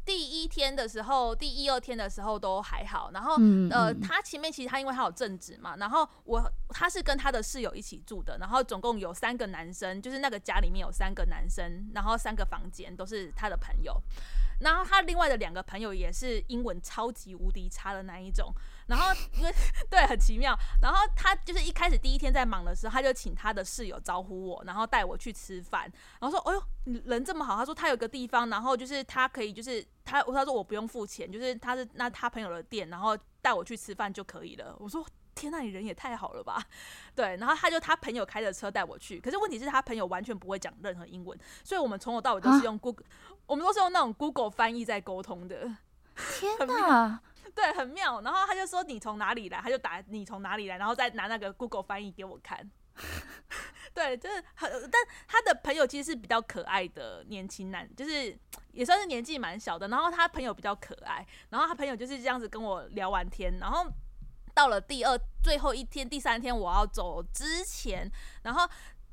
[0.05, 3.35] 第一天的时候，第一二天的时候都还好，然后
[3.69, 14.01] 呃，他前面其实他因为他有正职嘛，然后我他是跟他的室友一起住的，然后总共有三个男生，就是那个家里面有三个男生，然后三个房间都是他的朋友。
[14.61, 18.51] 然后他另外的两个朋友也是英文超级无敌差的那一种，
[18.87, 19.53] 然后因 为
[19.89, 34.75] 对很奇妙，然后他就是一开始第一天在忙的时候，他就请他的室友招呼我，然后带我去吃饭，然后说：“哎呦，你人这么好。”他说他有个地方，然后就是他可以就是他他说我不用付钱，就是他是那他朋友的店，然后带我去吃饭就可以了。
[34.79, 35.05] 我说。
[35.39, 36.59] 天呐，你人也太好了吧？
[37.13, 45.77] 对，然后他就他朋友开着车带我去，可是问题是他朋友完全不会讲任何英文，所以我们从头到尾都是用 Google，、啊、我们都是用那种 Google 翻译在沟通的。
[46.39, 47.21] 天哪，
[47.55, 48.21] 对，很妙。
[48.21, 52.69] 然后他就说你从哪里来，他就打你从哪里来，然后再拿那个 Google 翻译给我看。
[53.93, 58.37] 对，就是很，但他的朋友其实是比较可爱的年轻男，就是
[58.71, 59.87] 也算是年纪蛮小的。
[59.87, 63.87] 然后他朋友比较可爱，然后他朋友就是这样子跟我聊完天，然后。
[64.53, 68.67] 到了第二最后一天，第三天我要走之前，然后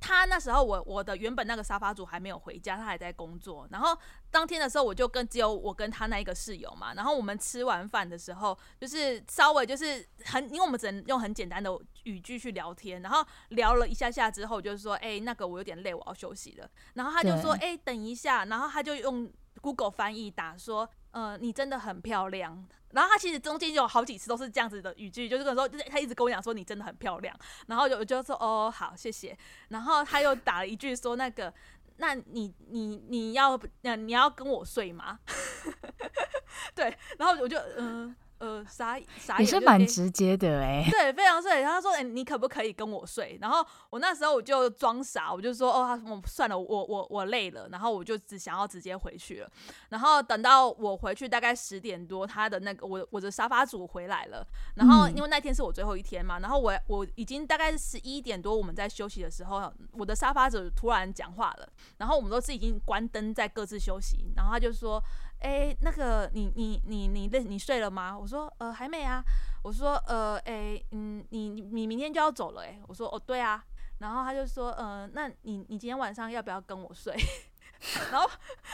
[0.05, 3.67] 他那时候我我的原本那个沙发主还没有回家，他还在工作。
[3.71, 3.99] 然后
[4.31, 6.93] 当天的时候，我就跟只有我跟他那一个室友嘛。
[6.93, 11.71] 然后我们吃完饭的时候，就是稍微就是很，因为我们只能用很简单的
[12.03, 13.01] 语句去聊天。
[13.01, 16.69] 然后聊了一下下之后，就是说，哎，那个我有点累，我要休息了。
[16.93, 18.45] 然后他就说，哎，等一下。
[18.45, 22.67] 然后他就用 Google 翻译打说，呃，你真的很漂亮。
[22.95, 29.37] 然后他其实中间有好几次都是这样子的语句，就是说，就是他一直跟我讲说你真的很漂亮，然后我就说哦好谢谢，
[29.69, 31.53] 然后他又打了一句说那个，
[31.97, 35.19] 那你你你要你要跟我睡吗？
[36.75, 38.15] 对，然后我就嗯。
[38.39, 39.39] 呃，啥啥？
[39.39, 41.63] 也是蛮直接的哎、欸， 对，非常睡。
[41.63, 49.51] 然后他说：“哎、欸，你可不可以跟我睡？”然后我那时候我就装傻，我就说：“哦，我算了，我我我累了。”然后我就只想要直接回去了。
[49.91, 54.47] 然后等到我回去大概十点多，他的那个我我的沙发主回来了。
[54.75, 61.69] 然后因为那天是我最后一天嘛，然后我我已经大概十一点多，我们在休息的时候，我的沙发主突然讲话了。
[61.99, 65.03] 然后我们都是已经关灯在各自休息，然后他就说。
[65.45, 68.19] 哎、欸，那个你你你你你你睡了吗？
[68.19, 69.23] 我说呃还没啊。
[69.63, 72.81] 我说呃哎、欸、嗯你你明天就要走了哎、欸。
[72.89, 73.63] 我说哦对啊。
[73.99, 77.15] 然后他就说呃那你你今天晚上要不要跟我睡？
[78.11, 78.27] 然后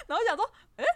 [0.07, 0.91] 然后我想说哎、欸，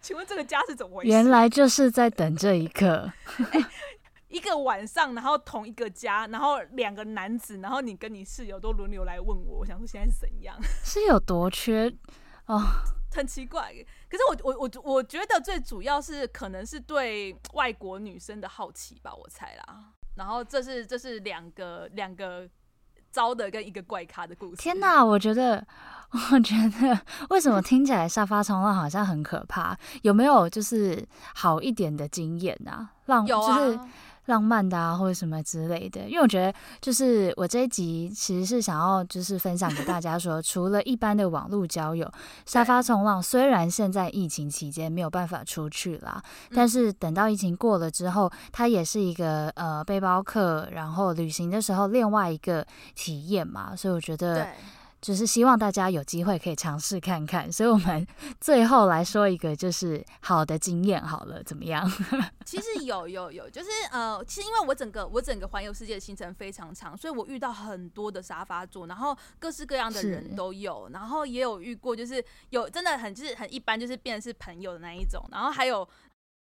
[0.00, 1.08] 请问这个家是怎么回事？
[1.08, 3.10] 原来就是在等这一刻。
[3.50, 3.66] 欸、
[4.28, 9.58] 一个晚上，然后同一个家，然后两个男子，然后你跟你室友都轮流来问我。
[9.58, 10.56] 我想说现在是怎样？
[10.84, 11.92] 是有多缺
[12.46, 12.62] 哦？
[13.14, 13.72] 很奇怪，
[14.08, 19.92] 可是我我我我觉得最主要是可能是对外国女生的好奇吧，我猜啦。
[20.14, 22.48] 然后这是这是两个两个
[23.10, 24.56] 招的跟一个怪咖的故事。
[24.56, 25.66] 天哪，我觉得
[26.32, 27.00] 我觉得
[27.30, 29.76] 为什么听起来沙发冲浪好像很可怕？
[30.02, 32.92] 有没有就是好一点的经验啊？
[33.06, 33.58] 浪有啊。
[33.58, 33.80] 就是
[34.26, 42.10] 浪漫的啊，或者什么之类的，因为我觉得，就是我这一集其实是想要就是分享给大家说， 除了一般的网络交友，
[42.46, 46.22] 沙发冲浪虽然现在疫情期间没有办法出去啦，
[46.54, 52.64] 但是等到疫情过了之后，它也是一个呃背包客，然后旅行的时候另外一个
[52.94, 54.48] 体验嘛，所以我觉得。
[55.02, 58.06] 就是希望大家有机会可以尝试看看，所以我们
[58.40, 61.84] 最后来说一个就是好的经验好了，怎么样？
[62.46, 75.86] 其实有有有，就是呃，其实因为我整个我整个环游世界的行程非常长，所以我遇到很多的沙发座，然后各式各样的人都有，然后也有遇过就是有真的很就是很一般，就是变成是朋友的那一种，然后还有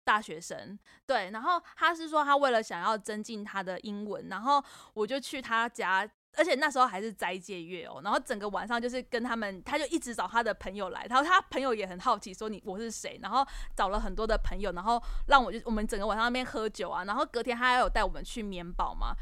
[0.03, 0.77] 大学生，
[1.07, 6.07] 对，然后他是说他为了想要增进他的英文，然后我就去他家。
[6.37, 19.15] 而且那时候还是斋戒月哦，然后整个晚上就是跟他们，他就一直找他的朋友来，然后他朋友也很好奇说，你我是谁，然后找了很多的朋友，然后让我就我们整个晚上那边喝酒啊，然后隔天他还有带我们去棉堡嘛，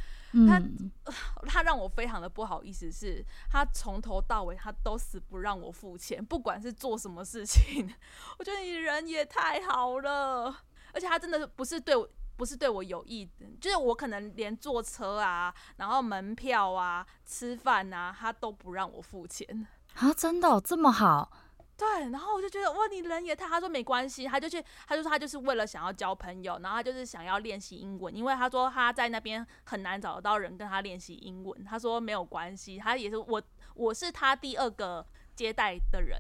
[0.48, 0.62] 他
[1.48, 7.94] 他让我非常的不好意思是，是他从头到尾他都死不让我付钱，不管是做什么事情，
[8.40, 10.56] 我觉得你人也太好了，
[10.94, 12.08] 而且他真的不是对我。
[12.36, 20.14] 不是对我有意的，就是我可能连坐车啊，然后门票啊、吃饭啊，他都不让我付钱啊！
[20.14, 21.32] 真的、哦、这么好？
[21.76, 23.48] 对，然后我就觉得哇，你人也太……
[23.48, 31.64] 他说没关系，他就去，他就说他就是为了想要交朋友，然后他就是想要练习英文，因为他说他在那边很难找得到人跟他练习英文。
[31.64, 33.42] 他说没有关系，他也是我，
[33.74, 35.06] 我是他第二个
[35.36, 36.20] 接待的人。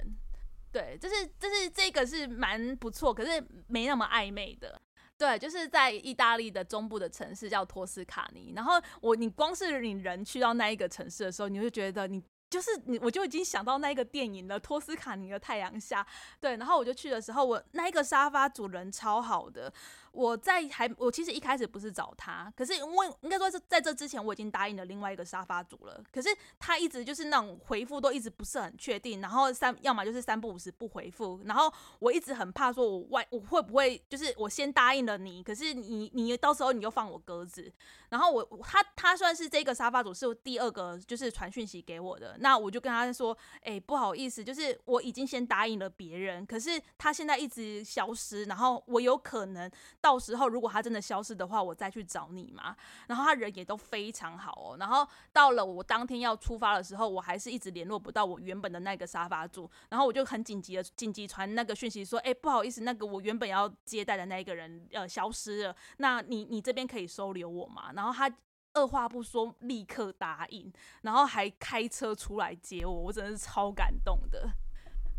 [0.71, 4.81] 对，就是就是这个是蛮不错，可是没那么暧昧的。
[5.17, 8.53] 对，就是在意大利的中部的城市叫托斯卡尼。
[8.55, 16.03] 然后我，你光是你人去到那一个城市的时候，你会觉得你就是你，我就已经想到那一个电影了，《托斯卡尼的太阳下》。
[16.39, 19.71] 对，然后我就去的时候，我那一个沙发主人超好的。
[20.13, 37.73] 我在还我其实一开始不是找他，可是因为应该说是在这之前我已经答应了另外一个沙发主了，可是他一直就是那种回复都一直不是很确定，然后三要么就是三不五时不回复，然后我一直很怕说我外我会不会就是我先答应了你，可是你你到时候你又放我鸽子，
[38.09, 49.71] 然后我他他算是这个沙发主是第二个就是传讯息给我的，那我就跟他说，哎、不好意思，就是我已经先答应了别人，可是他现在一直消失，然后我有可能。
[50.03, 52.75] 到时候如果他真的消失的话，我再去找你嘛。
[53.07, 54.75] 然后他人也都非常好哦。
[54.77, 59.69] 然后到了我当天要出发的时候，我还是一直联络不到我原本的那个沙发主。
[59.87, 65.75] 然后我就很紧急的紧急传那个讯息说：“哎，不好意思，那个我原本要接待的那一个人呃消失了。
[65.99, 68.29] 那你你这边可以收留我吗？”然后他
[68.73, 70.69] 二话不说立刻答应，
[71.03, 74.51] 然后还开车出来接我，我真的是超感动的。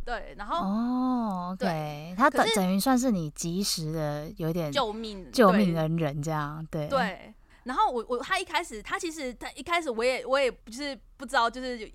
[0.04, 7.34] 对，然后哦，对，他等等于算是你及时的有点救命救命恩人这样，对对。
[7.64, 11.90] 然后我我他一开始他其实他一开始我也我也不是不知道就是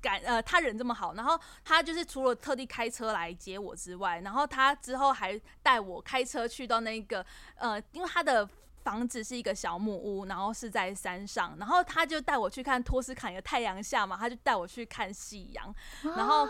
[0.00, 8.44] 感呃他人这么好，然后他就是除了特地开车来接我之外，然后他之后还带我开车去到那个呃，因为他的
[8.82, 15.72] 房子是一个小木屋，然后是在山上，然后他就带我去看托斯卡尼的太阳下嘛，他就带我去看夕阳，
[16.16, 16.48] 然后。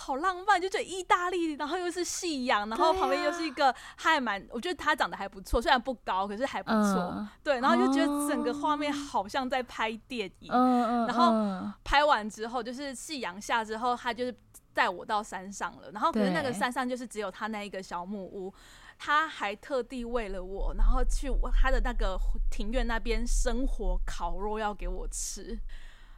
[0.00, 14.34] 好浪漫，就觉得意大利，然后又是夕阳，然后旁边又是一个，还蛮，我觉得他长得还不错，虽然不高，可是还不错，嗯，对，然后就觉得整个画面好像在拍电影，嗯，然后拍完之后，就是夕阳下之后，他就是
[14.72, 18.54] 带我到山上了，然后可是那个山上就是只有他那一个小木屋，
[18.98, 22.18] 他还特地为了我，然后去他的那个
[22.50, 25.60] 庭院那边生火烤肉要给我吃，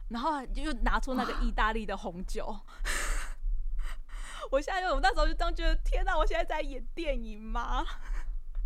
[0.07, 2.55] 然后又拿出那个意大利的红酒。
[4.51, 6.17] 我现在就，我那时候就当觉得，天哪！
[6.17, 7.85] 我现在在演电影吗？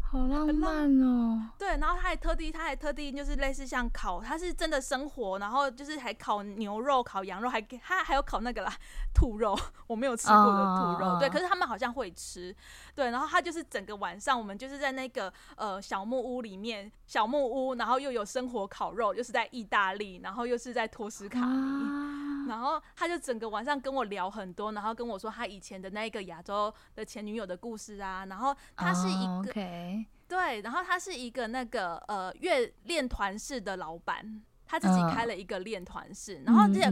[0.10, 1.50] 好浪漫哦。
[1.58, 8.74] 对，然后他还特地，他还特地就是类似像烤，他是真的生火，然后就是还烤牛肉、烤羊肉，还给他还有烤那个啦
[9.14, 11.12] 兔肉，我没有吃过的兔肉。
[11.12, 11.20] Oh.
[11.20, 12.56] 对，可是他们好像会吃。
[12.96, 21.46] 对，然后他就是整个晚上，我们就是在那个呃小木屋里面，小木屋，然后又有生火烤肉，又是在意大利，然后又是在托斯卡尼。
[21.46, 22.48] Ah.
[22.48, 28.26] 然后他就整个晚上跟我聊很多，然后跟我说他以前的那个亚洲的前女友的故事啊。
[28.28, 30.06] 然后他是一个、oh, okay.
[30.28, 36.40] 对，然后他是一个那个呃乐练团式的老板，他自己开了一个练团室。
[36.40, 36.92] Uh, 然后这些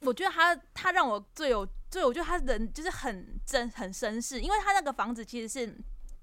[0.00, 5.76] 我觉得他他让我最有最，我觉得他人就是很真很绅士，因为他那个房子其实是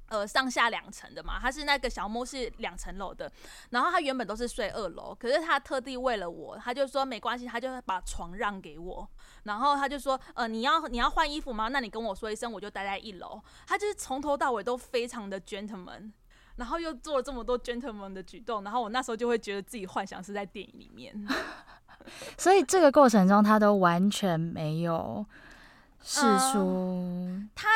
[0.08, 3.32] 呃，上下两层的嘛，他是那个小木屋是两层楼的，
[3.70, 9.08] 然后他原本都是睡二楼，可是他特地为了我，他就说没关系，他就把床让给我，
[9.44, 11.68] 然后他就说，呃，你要你要换衣服吗？
[11.68, 13.40] 那你跟我说一声，我就待在一楼。
[13.68, 16.12] 他就是从头到尾都非常的 gentleman，
[16.60, 21.16] 然后又做了这么多 gentleman 的举动，然后我那时候就会觉得自己幻想是在电影里面，
[22.38, 25.26] 所以这个过程中他都完全没有
[26.04, 27.68] 试出、呃、他。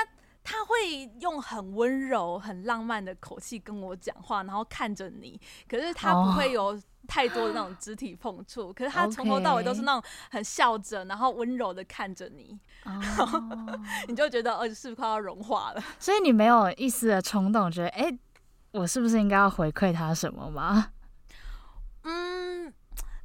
[0.45, 6.77] 他会用很温柔、很浪漫的口气跟我讲话，然后看着你，可是他不会有
[7.07, 8.75] 太多的那种肢体碰触，oh.
[8.75, 12.93] 可是他从头到尾都是那种很笑着，然后温柔的看着你，oh.
[12.93, 13.39] 然后
[14.09, 15.81] 你就觉得呃，是不是快要融化了？
[15.97, 18.19] 所以你没有一丝的冲动，觉得哎、欸，
[18.73, 20.91] 我是不是应该要回馈他什么吗？
[22.03, 22.73] 嗯，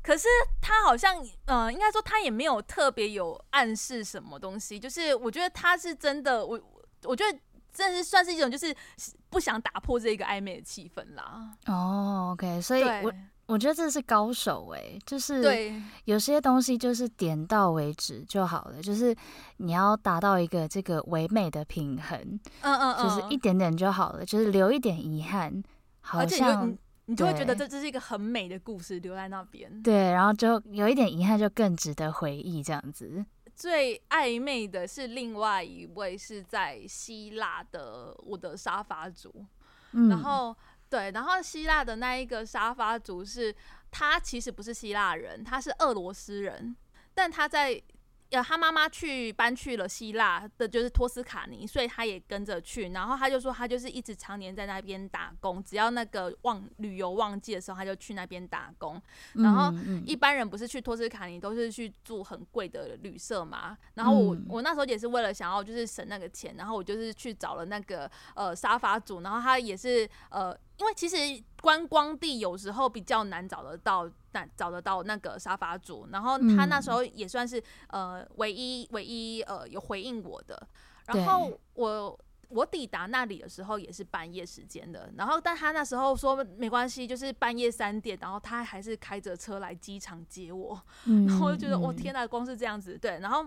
[0.03, 0.29] 可是
[0.63, 6.59] 他好像，呃，应该说他也没有特别有暗示什么东西，就是我觉得他是真的我。
[7.05, 7.39] 我觉得
[7.73, 8.75] 这是算是一种，就是
[9.31, 11.49] 不想打破这个暧昧的气氛啦。
[11.67, 13.13] 哦，OK，所以我
[13.49, 15.83] 我觉得这是高手哎，就是对。
[16.05, 19.13] 有些东西就是点到为止就好了，就是
[19.57, 22.21] 你要达到一个这个唯美的平衡，
[22.61, 23.39] 嗯嗯嗯，就是一。
[23.39, 25.63] 点点就好了，就是留一点遗憾，
[26.01, 26.77] 好像你，
[27.07, 33.25] 你就会觉得这这是一个很美的故事留在那边，对，然后就有一点遗憾就更值得回忆这样子。
[33.55, 39.33] 最暧昧的是另外一位是在希腊的我的沙发主，
[39.93, 40.55] 嗯、然后
[40.91, 43.55] 对，然后希腊的那一个沙发主是
[43.91, 46.77] 他其实不是希腊人，他是俄罗斯人，
[47.15, 47.83] 但他在。
[48.31, 52.91] 呃，他妈妈去搬去了希腊的，就是托斯卡尼，所以他也跟着去。
[52.91, 59.01] 然后他就说，他就是一直常年在那边打工，只要那个旺旅游旺季的时候，他就去那边打工。
[59.33, 59.73] 然后
[60.05, 63.75] 一般人不是去托斯卡尼都是去住很贵的旅社嘛。
[63.95, 70.55] 然后我我那时候也是为了想要就是省那个钱，然后我就是去找了那个呃沙发主，然后他也是呃。
[70.79, 71.17] 因为其实
[71.61, 80.69] 观光地有时候比较难找得到，难找得到那个沙发主，然后他那时候也算是呃唯一唯一呃有回应我的。
[81.07, 90.81] 然后我我抵达那里的时候也是半夜时间的，然后但他那时候说没关系，就是半夜三点，然后他还是开着车来机场接我，
[91.27, 93.45] 然后我就觉得我天呐，光是这样子对，然后。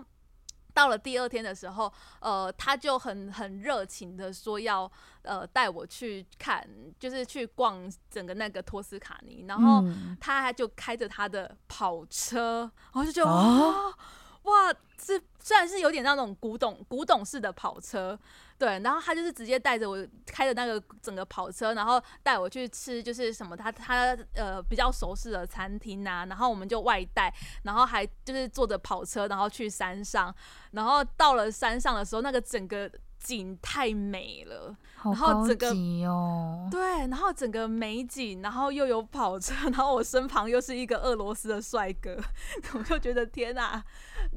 [0.74, 4.90] 到了第二天的时候，呃，他就很很热情的说要
[5.22, 6.66] 呃带我去看，
[6.98, 9.84] 就是去逛整个那个托斯卡尼，然后
[10.20, 13.96] 他就开着他的跑车，然后就觉得哇
[14.42, 18.18] 哇，这虽然是有点那种古董古董式的跑车。
[18.62, 27.34] 对，然后他就是直接带着我开着那个整个跑车，然后带我去吃，就是什么他他呃比较熟悉的餐厅啊，然后我们就外带，
[27.64, 30.32] 然后还就是坐着跑车，然后去山上，
[30.70, 32.88] 然后到了山上的时候，那个整个
[33.18, 35.68] 景太美了，然后整个
[36.08, 42.16] 哦，对，然后整个美景，然后又有跑车，然后我身旁又是一个俄罗斯的帅哥，
[42.78, 43.84] 我就觉得天哪，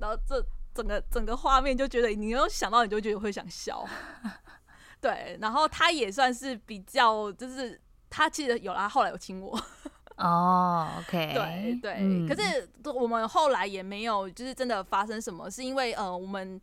[0.01, 0.43] 然后这。
[0.75, 3.87] 整个整个画面就觉得，你有想到你就觉得会想笑，
[4.99, 5.37] 对。
[5.39, 9.57] 然后他也算是比较，就是他其实有啦，后来有亲我。
[10.17, 11.95] 哦、oh,，OK，对对。
[11.99, 16.59] 嗯、可是我们后来也没有，就是真的发生什么，是因为呃，我们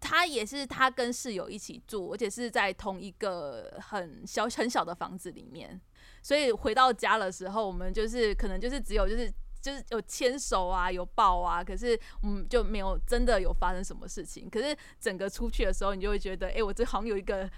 [0.00, 5.80] 他也是他跟室友一起住，而且是在同一个很小很小的房子里面，
[6.22, 9.32] 所以回到家的时候，我们就是可能就是只有就是。
[9.60, 14.48] 就是有牵手啊，有抱啊，可是嗯，就没有真的有发生什么事情。
[14.48, 17.48] 可是整个出去的时候，你就会觉得，哎、欸，我这好像有一个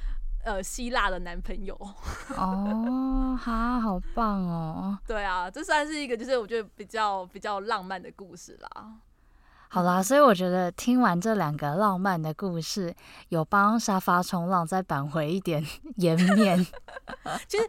[0.45, 1.75] 呃希腊的男朋友
[2.37, 4.99] 哦，哈，好棒哦。
[5.07, 8.95] 对啊，这算是一个就是我觉得比较比较浪漫的故事啦。
[9.73, 12.93] 好啦，所以我觉得听完这两个浪漫的故事，
[13.29, 15.65] 有帮沙发冲浪再挽回一点
[15.99, 16.59] 颜面。
[17.47, 17.69] 其实，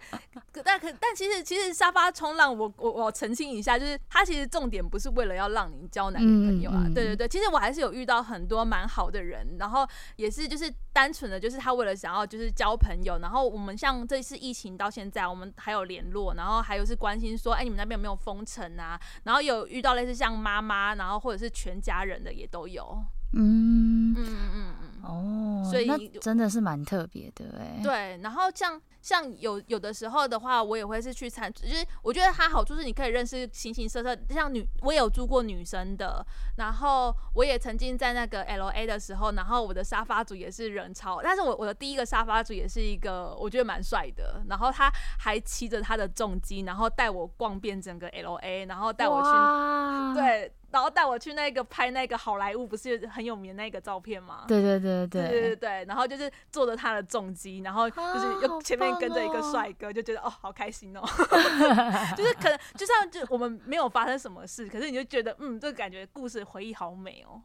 [0.63, 6.81] 但可但其实其实沙发冲浪我，我我我澄清一下，就是他其实重点不是为了要让你交男女朋友啊。
[6.85, 18.99] 嗯嗯、对对对，其实我还是有遇到很多蛮好的人，然后也是就是单纯的，就是他为了想要就是交朋友，然后我们像这次疫情到现在，我们还有联络，然后还有是关心说，哎，你们那边有没有封城啊？
[19.23, 21.90] 然后有遇到类似像妈妈，然后或者是全家。
[21.91, 27.79] 家人的也都有，嗯嗯嗯嗯哦，所以真的是蛮特别的哎。
[27.81, 36.23] 对，然后像像有有的时候的话，我也会是去参，就是我觉得它好处是你可以认识形形色色，像女我也有住过女生的，
[36.57, 50.53] 然后我也曾经在那个 LA 的时候，然后我的沙发主也是人超，但是我我的第一个沙发主也是一个我觉得蛮帅的，然后他还骑着他的重机，然后带我逛遍整个 LA，然后带我去对。
[50.71, 54.45] 然后带我去那个拍那个好莱坞，不是很有名的那个照片吗？
[54.47, 61.01] 对对对对对对对，然后就是坐着他的重机，然后就是又前面跟着一个帅哥，就觉得哦，好开心哦，
[62.15, 67.41] 就是可能就像就我们没有发生什么事，可是你就觉得嗯，这个感觉故事回忆好美哦。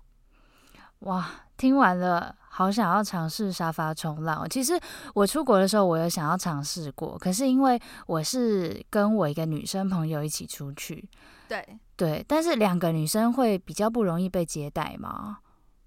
[1.01, 4.49] 哇，听完了，好想要尝试沙发冲浪。
[4.49, 4.81] 其实
[5.13, 11.07] 我出国的时候，我有想要尝试过，可是因为我是跟我一个女生朋友一起出去，
[11.49, 15.39] 对对，但是两个女生会比较不容易被接待吗？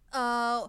[0.10, 0.60] 呃，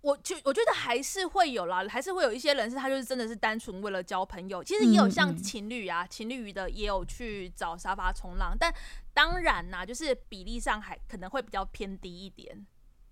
[0.00, 4.64] 我就我觉得还是会有啦，还是会有一些人是他就是真的是单纯为了交朋友。
[4.64, 8.72] 其实也有像情侣啊，嗯嗯情侣的也有去找沙发冲浪，但
[9.12, 12.66] 当然啦，就是比例上还可能会比较偏低一点。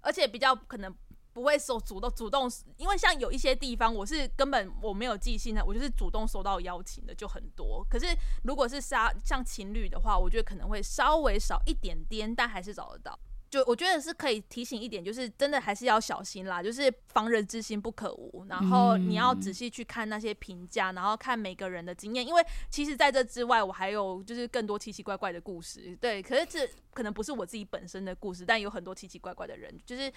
[0.04, 0.92] 而且比较可能
[1.32, 7.84] 不会说主动主动，因为像有一些地方我是根本我没有寄信的，我就是主动收到邀请的就很多。
[7.88, 8.06] 可是
[8.44, 13.18] 如果是杀像情侣的话，我觉得可能会稍微少一点点，但还是找得到。
[13.52, 18.46] 就我觉得是可以提醒一点，就是真的还是要小心啦，就是防人之心不可无。
[18.48, 25.94] 然后你要仔细去看那些评价，然后看每个人的经验，因为其实在这之外，我还有就是更多奇奇怪怪的故事。
[26.00, 30.10] 对，可是这可能不是我自己本身的故事，但有很多奇奇怪怪的人，就是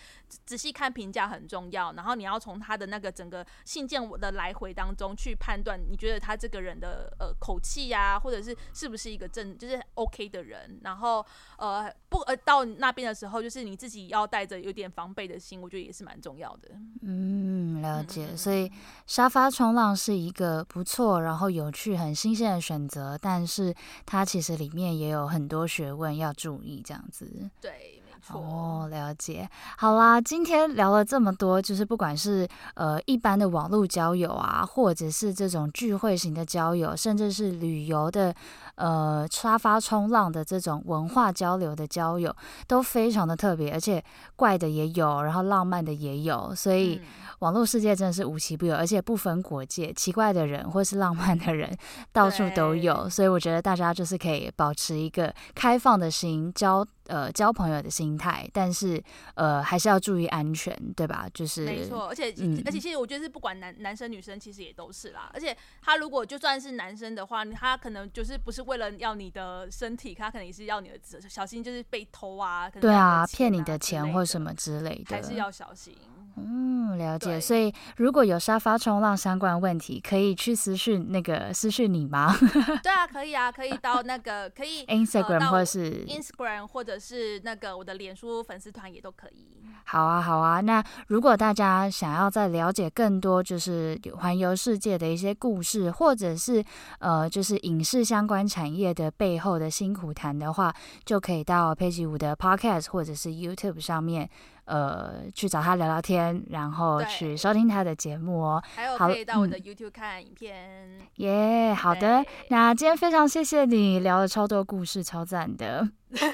[0.46, 1.92] 仔细看评价很重要。
[1.92, 10.80] 然后你要从他的那个整个信件的来回当中去判断，你觉得他这个人的呃口气呀，或者是是不是一个正就是 OK 的人。
[10.84, 11.26] 然后
[11.58, 13.24] 呃不呃到那边的时候。
[13.26, 16.69] 然后就是你自己要带着有点防备的心，我觉得也是蛮重要的。
[17.01, 18.28] 嗯，了解。
[18.30, 18.71] 嗯、所以
[19.07, 23.73] 沙发冲浪是一个不错，然后有趣、很新鲜的选择，但是
[24.05, 27.49] 它其实里面也有很多学问要注意，这样子。
[27.59, 27.99] 对。
[28.34, 29.47] 哦，了解。
[29.78, 38.34] 好啦，今天聊了这么多，就是不管是呃一般的网络交友啊，或者是这种聚会型的交友，甚至是旅游的
[38.76, 42.36] 呃沙发冲浪的这种文化交流的交友，
[42.67, 44.03] 都非常的特别，而且
[44.36, 46.95] 怪的也有，然后浪漫的也有，所以。
[46.95, 47.01] 嗯
[47.39, 51.69] 网络世界真的是无奇不有，而且不分国界，奇怪的人或是浪漫的人
[52.13, 59.03] 到处都有，所以我觉得大家就是可以保持一个开放的心，交呃交朋友的心态，但是
[59.36, 61.28] 呃还是要注意安全，对吧？
[61.34, 70.99] 就是没错，而且、嗯、而且其实我觉得是不管男男生女生其实也都是啦，而且他如果就算是男生的话，他可能就是不是为了要你的身体，他可能也是要你的
[71.30, 75.97] 小心，就是被偷啊，可能啊对啊，骗你的钱或什么之类的，还是要小心。
[76.38, 77.40] 嗯，了解。
[77.40, 82.36] 所以如果有沙发冲浪相关问题，可以去私讯那个私讯你吗？
[82.84, 89.48] 对啊，可以啊，可以到那个可以 Instagram、呃、或者是 Instagram 或者是那个我的脸书粉丝团也都可以。
[89.86, 90.62] 好啊，好啊。
[90.62, 96.64] 那如果大家想要再了解更多，就是环游世界的一些故事，或者是
[97.00, 100.74] 呃，就是影视相关产业的背后的辛苦谈的话，
[101.06, 104.30] 就可以到佩奇五的 Podcast 或者是 YouTube 上面。
[104.66, 108.63] 呃，去找他聊聊天，然后去收听他的节目哦。
[108.76, 110.99] 还有可以到我的 YouTube 看影片。
[111.16, 112.26] 耶，好的。
[112.49, 115.88] 那今天非常谢谢你聊了超多故事，超赞的。
[116.09, 116.26] 不知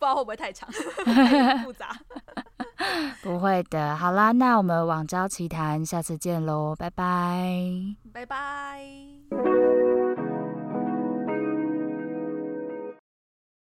[0.00, 0.68] 道会不会太长，
[1.04, 1.96] 太复杂。
[3.22, 3.96] 不会的。
[3.96, 7.48] 好啦，那我们网交奇谈，下次见喽，拜拜。
[8.12, 9.85] 拜拜。